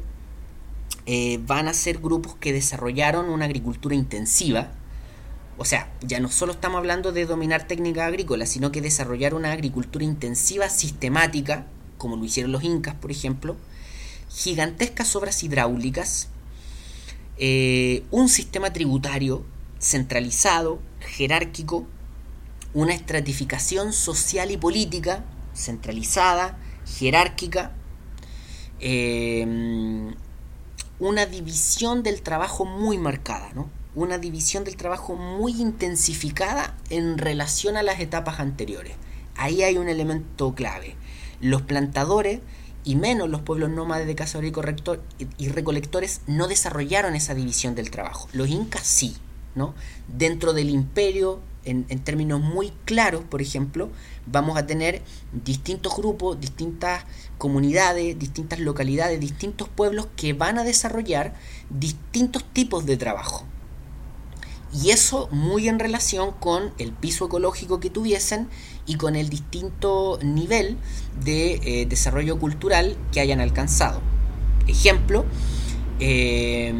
[1.11, 4.73] Eh, van a ser grupos que desarrollaron una agricultura intensiva.
[5.57, 9.53] O sea, ya no solo estamos hablando de dominar técnicas agrícolas, sino que desarrollar una
[9.53, 13.57] agricultura intensiva sistemática, como lo hicieron los incas, por ejemplo,
[14.29, 16.29] gigantescas obras hidráulicas,
[17.39, 19.47] eh, un sistema tributario
[19.81, 21.87] centralizado, jerárquico,
[22.75, 27.73] una estratificación social y política centralizada, jerárquica,
[28.79, 30.15] eh,
[31.01, 33.71] una división del trabajo muy marcada, ¿no?
[33.95, 38.95] una división del trabajo muy intensificada en relación a las etapas anteriores.
[39.37, 40.95] Ahí hay un elemento clave.
[41.41, 42.41] Los plantadores
[42.85, 44.53] y menos los pueblos nómades de cazadores
[45.37, 48.29] y recolectores no desarrollaron esa división del trabajo.
[48.33, 49.17] Los incas sí,
[49.55, 49.75] ¿no?
[50.07, 51.41] Dentro del imperio,
[51.71, 53.91] en, términos muy claros, por ejemplo,
[54.27, 55.03] vamos a tener
[55.45, 57.05] distintos grupos, distintas
[57.37, 61.35] comunidades, distintas localidades, distintos pueblos que van a desarrollar
[61.71, 63.45] distintos tipos de trabajo.
[64.73, 68.49] Y eso muy en relación con el piso ecológico que tuviesen
[68.87, 70.77] y con el distinto nivel
[71.25, 74.03] de eh, desarrollo cultural que hayan alcanzado.
[74.67, 75.25] Ejemplo,
[76.01, 76.73] eh,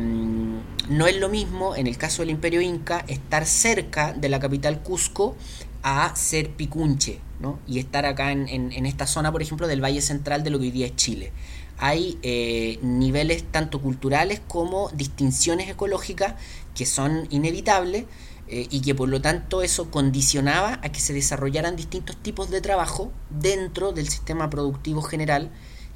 [0.89, 4.83] no es lo mismo en el caso del imperio inca estar cerca de la capital
[4.83, 5.37] Cusco
[5.83, 7.59] a ser picunche ¿no?
[7.67, 10.71] y estar acá en, esta zona, por ejemplo, del Valle Central de lo que hoy
[10.71, 11.33] día es Chile.
[11.77, 16.35] Hay eh, niveles tanto culturales como distinciones ecológicas
[16.75, 18.07] que son inevitables
[18.49, 22.61] eh, y que por lo tanto eso condicionaba a que se desarrollaran distintos tipos de
[22.61, 25.51] trabajo dentro del sistema productivo general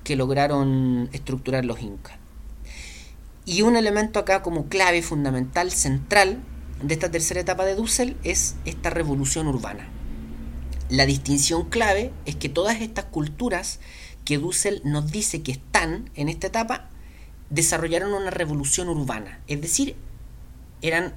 [0.05, 2.22] que lograron estructurar los incas.
[3.45, 6.39] Y un elemento acá como clave fundamental, central,
[6.83, 9.89] de esta tercera etapa de Dussel es esta revolución urbana.
[10.89, 13.81] La distinción clave es que todas estas culturas
[14.25, 16.91] que Dussel nos dice que están en esta etapa
[17.51, 19.97] desarrollaron una revolución urbana, es decir,
[20.81, 21.15] eran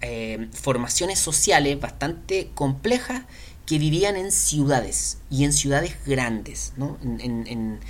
[0.00, 3.22] eh, formaciones sociales bastante complejas
[3.66, 6.98] que vivían en ciudades y en ciudades grandes, ¿no?
[7.02, 7.80] en,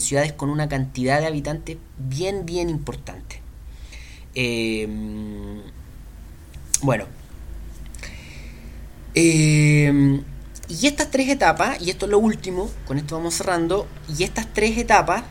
[0.00, 3.40] ciudades con una cantidad de habitantes bien, bien importante.
[4.34, 4.88] Eh,
[6.82, 7.06] bueno,
[9.14, 10.20] eh,
[10.68, 14.52] y estas tres etapas, y esto es lo último, con esto vamos cerrando, y estas
[14.52, 15.24] tres etapas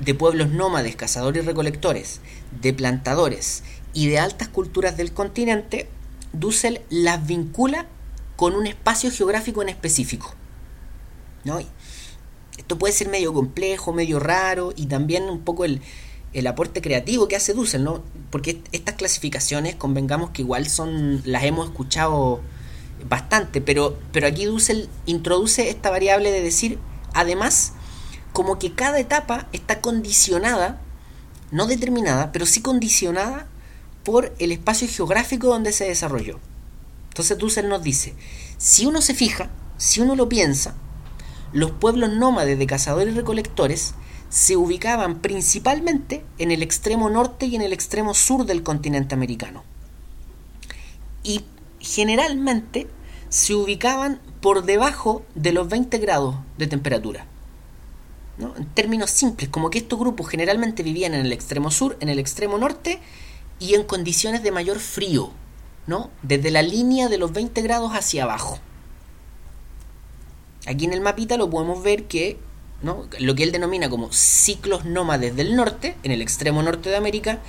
[0.00, 2.20] de pueblos nómades, cazadores y recolectores,
[2.62, 5.88] de plantadores y de altas culturas del continente,
[6.32, 7.86] Dussel las vincula
[8.36, 10.34] con un espacio geográfico en específico.
[11.44, 11.60] ¿no?
[12.70, 15.82] Esto puede ser medio complejo, medio raro y también un poco el,
[16.32, 18.04] el aporte creativo que hace Dussel, ¿no?
[18.30, 22.40] Porque estas clasificaciones, convengamos que igual son, las hemos escuchado
[23.08, 26.78] bastante, pero, pero aquí Dussel introduce esta variable de decir,
[27.12, 27.72] además,
[28.32, 30.80] como que cada etapa está condicionada,
[31.50, 33.48] no determinada, pero sí condicionada
[34.04, 36.38] por el espacio geográfico donde se desarrolló.
[37.08, 38.14] Entonces Dussel nos dice,
[38.58, 40.76] si uno se fija, si uno lo piensa,
[41.52, 43.94] los pueblos nómades de cazadores y recolectores
[44.28, 49.64] se ubicaban principalmente en el extremo norte y en el extremo sur del continente americano.
[51.24, 51.44] Y
[51.80, 52.86] generalmente
[53.28, 57.26] se ubicaban por debajo de los 20 grados de temperatura.
[58.38, 62.18] En términos simples, como que estos grupos generalmente vivían en el extremo sur, en el
[62.18, 63.00] extremo norte
[63.58, 65.30] y en condiciones de mayor frío,
[65.86, 66.10] ¿no?
[66.22, 68.58] desde la línea de los 20 grados hacia abajo.
[70.70, 72.38] Aquí en el mapita lo podemos ver que
[72.80, 73.08] ¿no?
[73.18, 77.40] lo que él denomina como ciclos nómades del norte, en el extremo norte de América,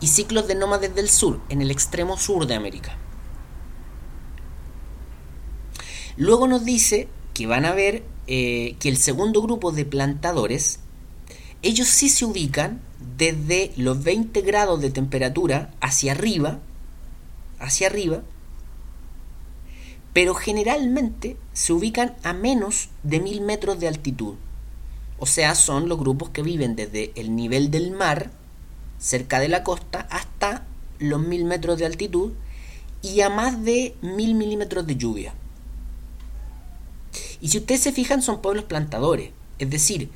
[0.00, 2.96] y ciclos de nómades del sur, en el extremo sur de América.
[6.16, 10.78] Luego nos dice que van a ver eh, que el segundo grupo de plantadores,
[11.62, 12.80] ellos sí se ubican
[13.16, 16.60] desde los 20 grados de temperatura hacia arriba,
[17.58, 18.22] hacia arriba,
[20.12, 24.34] pero generalmente se ubican a menos de 1000 metros de altitud.
[25.18, 28.30] O sea, son los grupos que viven desde el nivel del mar,
[28.98, 30.64] cerca de la costa, hasta
[30.98, 32.32] los 1000 metros de altitud
[33.02, 35.34] y a más de 1000 milímetros de lluvia.
[37.40, 39.30] Y si ustedes se fijan, son pueblos plantadores.
[39.58, 40.10] Es decir,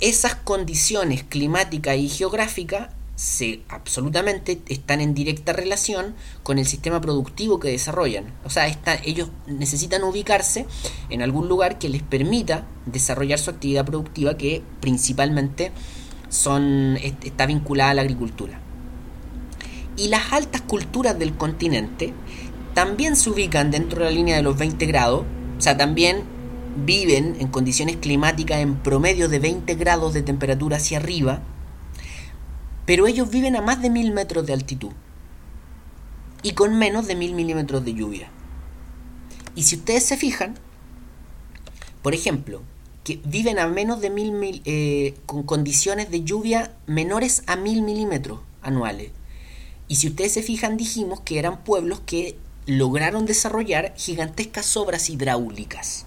[0.00, 7.58] esas condiciones climáticas y geográficas se absolutamente están en directa relación con el sistema productivo
[7.58, 8.32] que desarrollan.
[8.44, 8.68] O sea,
[9.04, 10.66] ellos necesitan ubicarse
[11.08, 15.72] en algún lugar que les permita desarrollar su actividad productiva que principalmente
[16.28, 18.60] está vinculada a la agricultura.
[19.96, 22.12] Y las altas culturas del continente
[22.74, 25.24] también se ubican dentro de la línea de los 20 grados,
[25.56, 26.24] o sea, también
[26.84, 31.40] viven en condiciones climáticas en promedio de 20 grados de temperatura hacia arriba,
[32.86, 34.92] pero ellos viven a más de 1000 metros de altitud
[36.42, 38.30] y con menos de 1000 milímetros de lluvia.
[39.56, 40.54] Y si ustedes se fijan,
[42.02, 42.62] por ejemplo,
[43.02, 48.40] que viven a menos de 1000 eh, con condiciones de lluvia menores a 1000 milímetros
[48.62, 49.10] anuales.
[49.88, 56.06] Y si ustedes se fijan, dijimos que eran pueblos que lograron desarrollar gigantescas obras hidráulicas.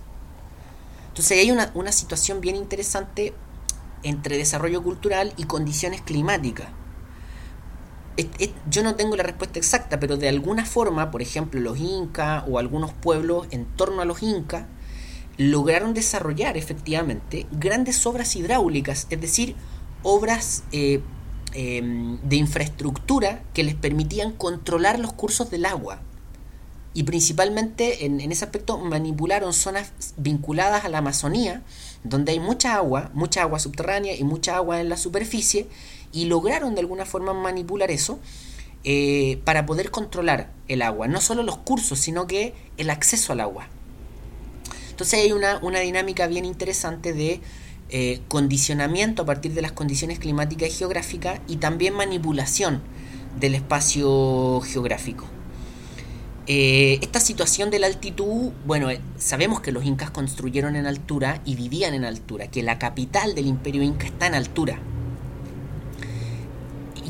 [1.09, 3.33] Entonces hay una, una situación bien interesante
[4.03, 6.67] entre desarrollo cultural y condiciones climáticas.
[8.69, 12.59] yo no tengo la respuesta exacta, pero de alguna forma, por ejemplo, los incas o
[12.59, 14.65] algunos pueblos en torno a los incas
[15.37, 19.55] lograron desarrollar efectivamente grandes obras hidráulicas, es decir,
[20.03, 21.01] obras eh,
[21.53, 26.01] em, de infraestructura que les permitían controlar los cursos del agua
[26.93, 31.61] y principalmente en, ese aspecto manipularon zonas vinculadas a la Amazonía,
[32.03, 35.67] donde hay mucha agua, mucha agua subterránea y mucha agua en la superficie,
[36.11, 38.19] y lograron de alguna forma manipular eso
[38.83, 43.41] eh, para poder controlar el agua, no solo los cursos, sino que el acceso al
[43.41, 43.67] agua.
[44.89, 47.41] Entonces hay una, dinámica bien interesante de
[47.89, 52.81] eh, condicionamiento a partir de las condiciones climáticas y geográficas y también manipulación
[53.39, 55.25] del espacio geográfico.
[56.51, 61.43] Eh, esta situación de la altitud, bueno, eh, sabemos que los incas construyeron en altura
[61.45, 64.79] y vivían en altura, que la capital del imperio inca está en altura.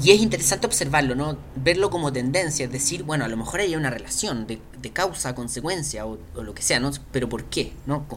[0.04, 1.38] Y es interesante observarlo, ¿no?
[1.56, 4.60] Verlo como tendencia, es decir, bueno, a lo mejor hay una relación de,
[4.92, 6.92] causa, consecuencia o, lo que sea, ¿no?
[7.14, 7.72] Pero ¿por qué?
[7.86, 8.08] ¿No?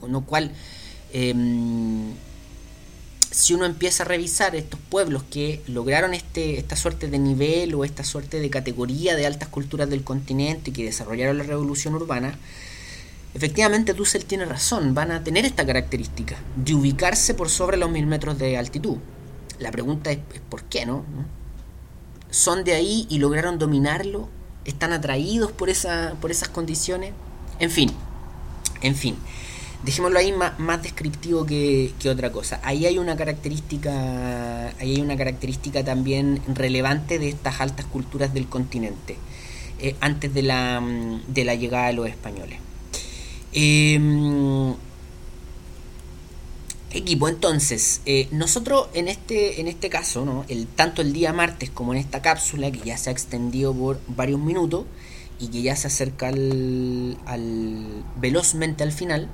[0.00, 0.52] Con, lo cual...
[1.12, 2.14] Em,
[3.32, 7.84] si uno empieza a revisar estos pueblos que lograron este, esta suerte de nivel o
[7.84, 12.38] esta suerte de categoría de altas culturas del continente y que desarrollaron la revolución urbana,
[13.34, 18.06] efectivamente Dussel tiene razón, van a tener esta característica de ubicarse por sobre los mil
[18.06, 18.98] metros de altitud.
[19.58, 20.18] La pregunta es,
[20.50, 21.02] ¿por qué no?
[22.30, 24.28] ¿Son de ahí y lograron dominarlo?
[24.66, 27.14] ¿Están atraídos por, esa, por esas condiciones?
[27.58, 27.90] En fin,
[28.82, 29.16] en fin
[29.84, 32.60] dejémoslo ahí más, más descriptivo que, otra cosa.
[32.62, 38.46] Ahí hay una característica, ahí hay una característica también relevante de estas altas culturas del
[38.46, 39.16] continente,
[39.80, 42.58] eh, antes de la, mm, de la llegada de los españoles.
[43.52, 44.74] Em,
[46.90, 50.44] equipo, entonces, eh, nosotros en este, en este caso, ¿no?
[50.48, 54.00] el, tanto el día martes como en esta cápsula, que ya se ha extendido por
[54.08, 54.84] varios minutos
[55.40, 59.28] y que ya se acerca al, al velozmente al final,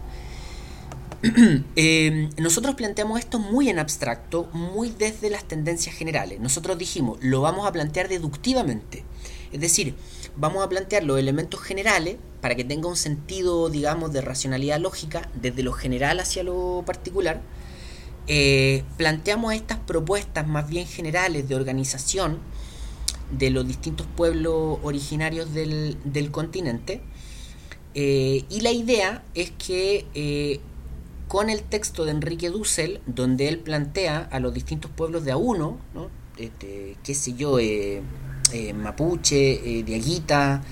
[1.76, 6.38] Em, nosotros planteamos esto muy en abstracto, muy desde las tendencias generales.
[6.38, 9.04] Nosotros dijimos, lo vamos a plantear deductivamente.
[9.52, 9.94] Es decir,
[10.36, 15.28] vamos a plantear los elementos generales para que tenga un sentido, digamos, de racionalidad lógica,
[15.34, 17.40] desde lo general hacia lo particular.
[18.28, 22.38] Eh, planteamos estas propuestas más bien generales de organización
[23.30, 27.00] de los distintos pueblos originarios del, continente.
[27.94, 30.60] Eh, y la idea es que eh,
[31.28, 35.36] con el texto de Enrique Dussel, donde él plantea a los distintos pueblos de a
[35.36, 36.10] uno, ¿no?
[36.38, 38.02] este, qué sé yo, eh,
[38.74, 40.62] mapuche, diaguita,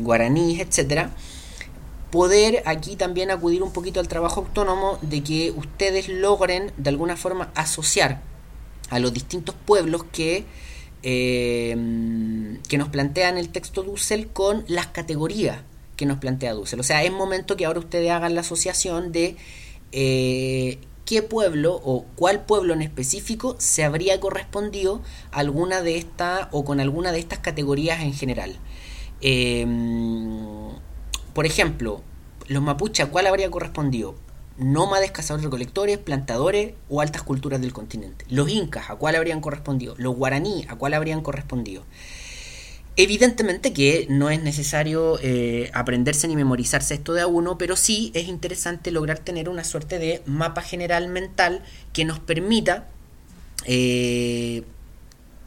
[0.00, 1.14] guaraní, etcétera,
[2.12, 7.16] poder aquí también acudir un poquito al trabajo autónomo de que ustedes logren de alguna
[7.16, 8.20] forma asociar
[8.90, 10.44] a los distintos pueblos que
[11.04, 11.74] eh,
[12.68, 15.62] que nos plantean el texto Dussel con las categorías
[15.96, 16.80] que nos plantea Dussel.
[16.80, 19.36] O sea, es momento que ahora ustedes hagan la asociación de
[19.92, 26.48] eh, qué pueblo o cuál pueblo en específico se habría correspondido a alguna de estas
[26.50, 28.56] o con alguna de estas categorías en general.
[29.20, 29.66] Eh,
[31.34, 32.02] por ejemplo,
[32.48, 34.14] los mapuches, ¿cuál habría correspondido?
[34.58, 38.24] nómades, cazadores recolectores, plantadores o altas culturas del continente.
[38.28, 39.94] Los incas, ¿a cuál habrían correspondido?
[39.98, 41.84] Los guaraní, ¿a cuál habrían correspondido?
[42.96, 48.10] Evidentemente que no es necesario eh, aprenderse ni memorizarse esto de a uno, pero sí
[48.14, 51.62] es interesante lograr tener una suerte de mapa general mental
[51.94, 52.88] que nos permita,
[53.64, 54.62] eh,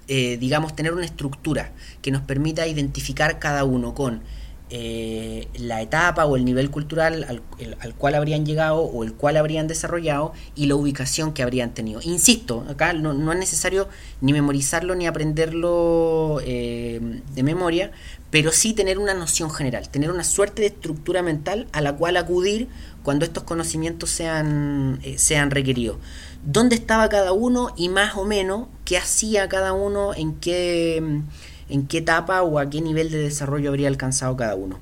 [0.08, 1.72] eh, digamos, tener una estructura
[2.02, 4.24] que nos permita identificar cada uno con
[4.72, 9.68] eh, la etapa o el nivel cultural al, cual habrían llegado o el cual habrían
[9.68, 12.02] desarrollado y la ubicación que habrían tenido.
[12.02, 13.88] Insisto, acá no, es necesario
[14.22, 17.92] ni memorizarlo ni aprenderlo eh, de memoria,
[18.32, 22.18] pero sí tener una noción general, tener una suerte de estructura mental a la cual
[22.18, 22.68] acudir
[23.04, 25.98] cuando estos conocimientos sean, eh, sean requeridos.
[26.44, 31.22] ¿Dónde estaba cada uno y más o menos qué hacía cada uno, en qué
[31.70, 34.80] en qué etapa o a qué nivel de desarrollo habría alcanzado cada uno.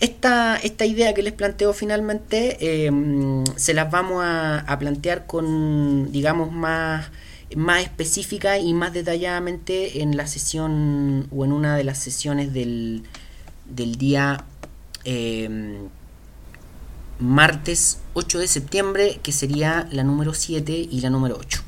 [0.00, 6.52] Esta, esta idea que les planteo finalmente em, se las vamos a, plantear con, digamos,
[6.52, 7.10] más,
[7.54, 13.04] más específica y más detalladamente en la sesión o en una de las sesiones del,
[13.66, 14.44] del día
[15.04, 15.88] em,
[17.18, 21.62] martes 8 de septiembre, que sería la número 7 y la número 8.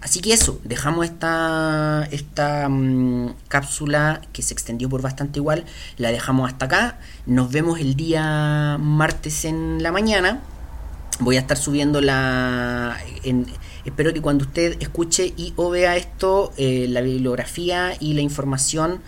[0.00, 5.64] Así que eso, dejamos esta, esta mm, cápsula que se extendió por bastante igual,
[5.98, 6.98] la dejamos hasta acá.
[7.26, 10.40] Nos vemos el día martes en la mañana.
[11.18, 12.96] Voy a estar subiendo la...
[13.84, 19.02] espero que cuando usted escuche y o vea esto, eh, la bibliografía y la información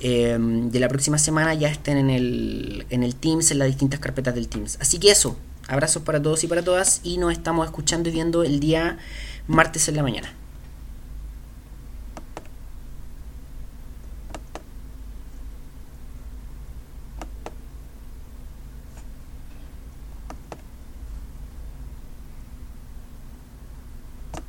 [0.00, 4.00] eh, de la próxima semana ya estén en el, en el Teams, en las distintas
[4.00, 4.76] carpetas del Teams.
[4.82, 8.42] Así que eso, abrazos para todos y para todas y nos estamos escuchando y viendo
[8.42, 8.98] el día
[9.46, 10.35] martes en la mañana.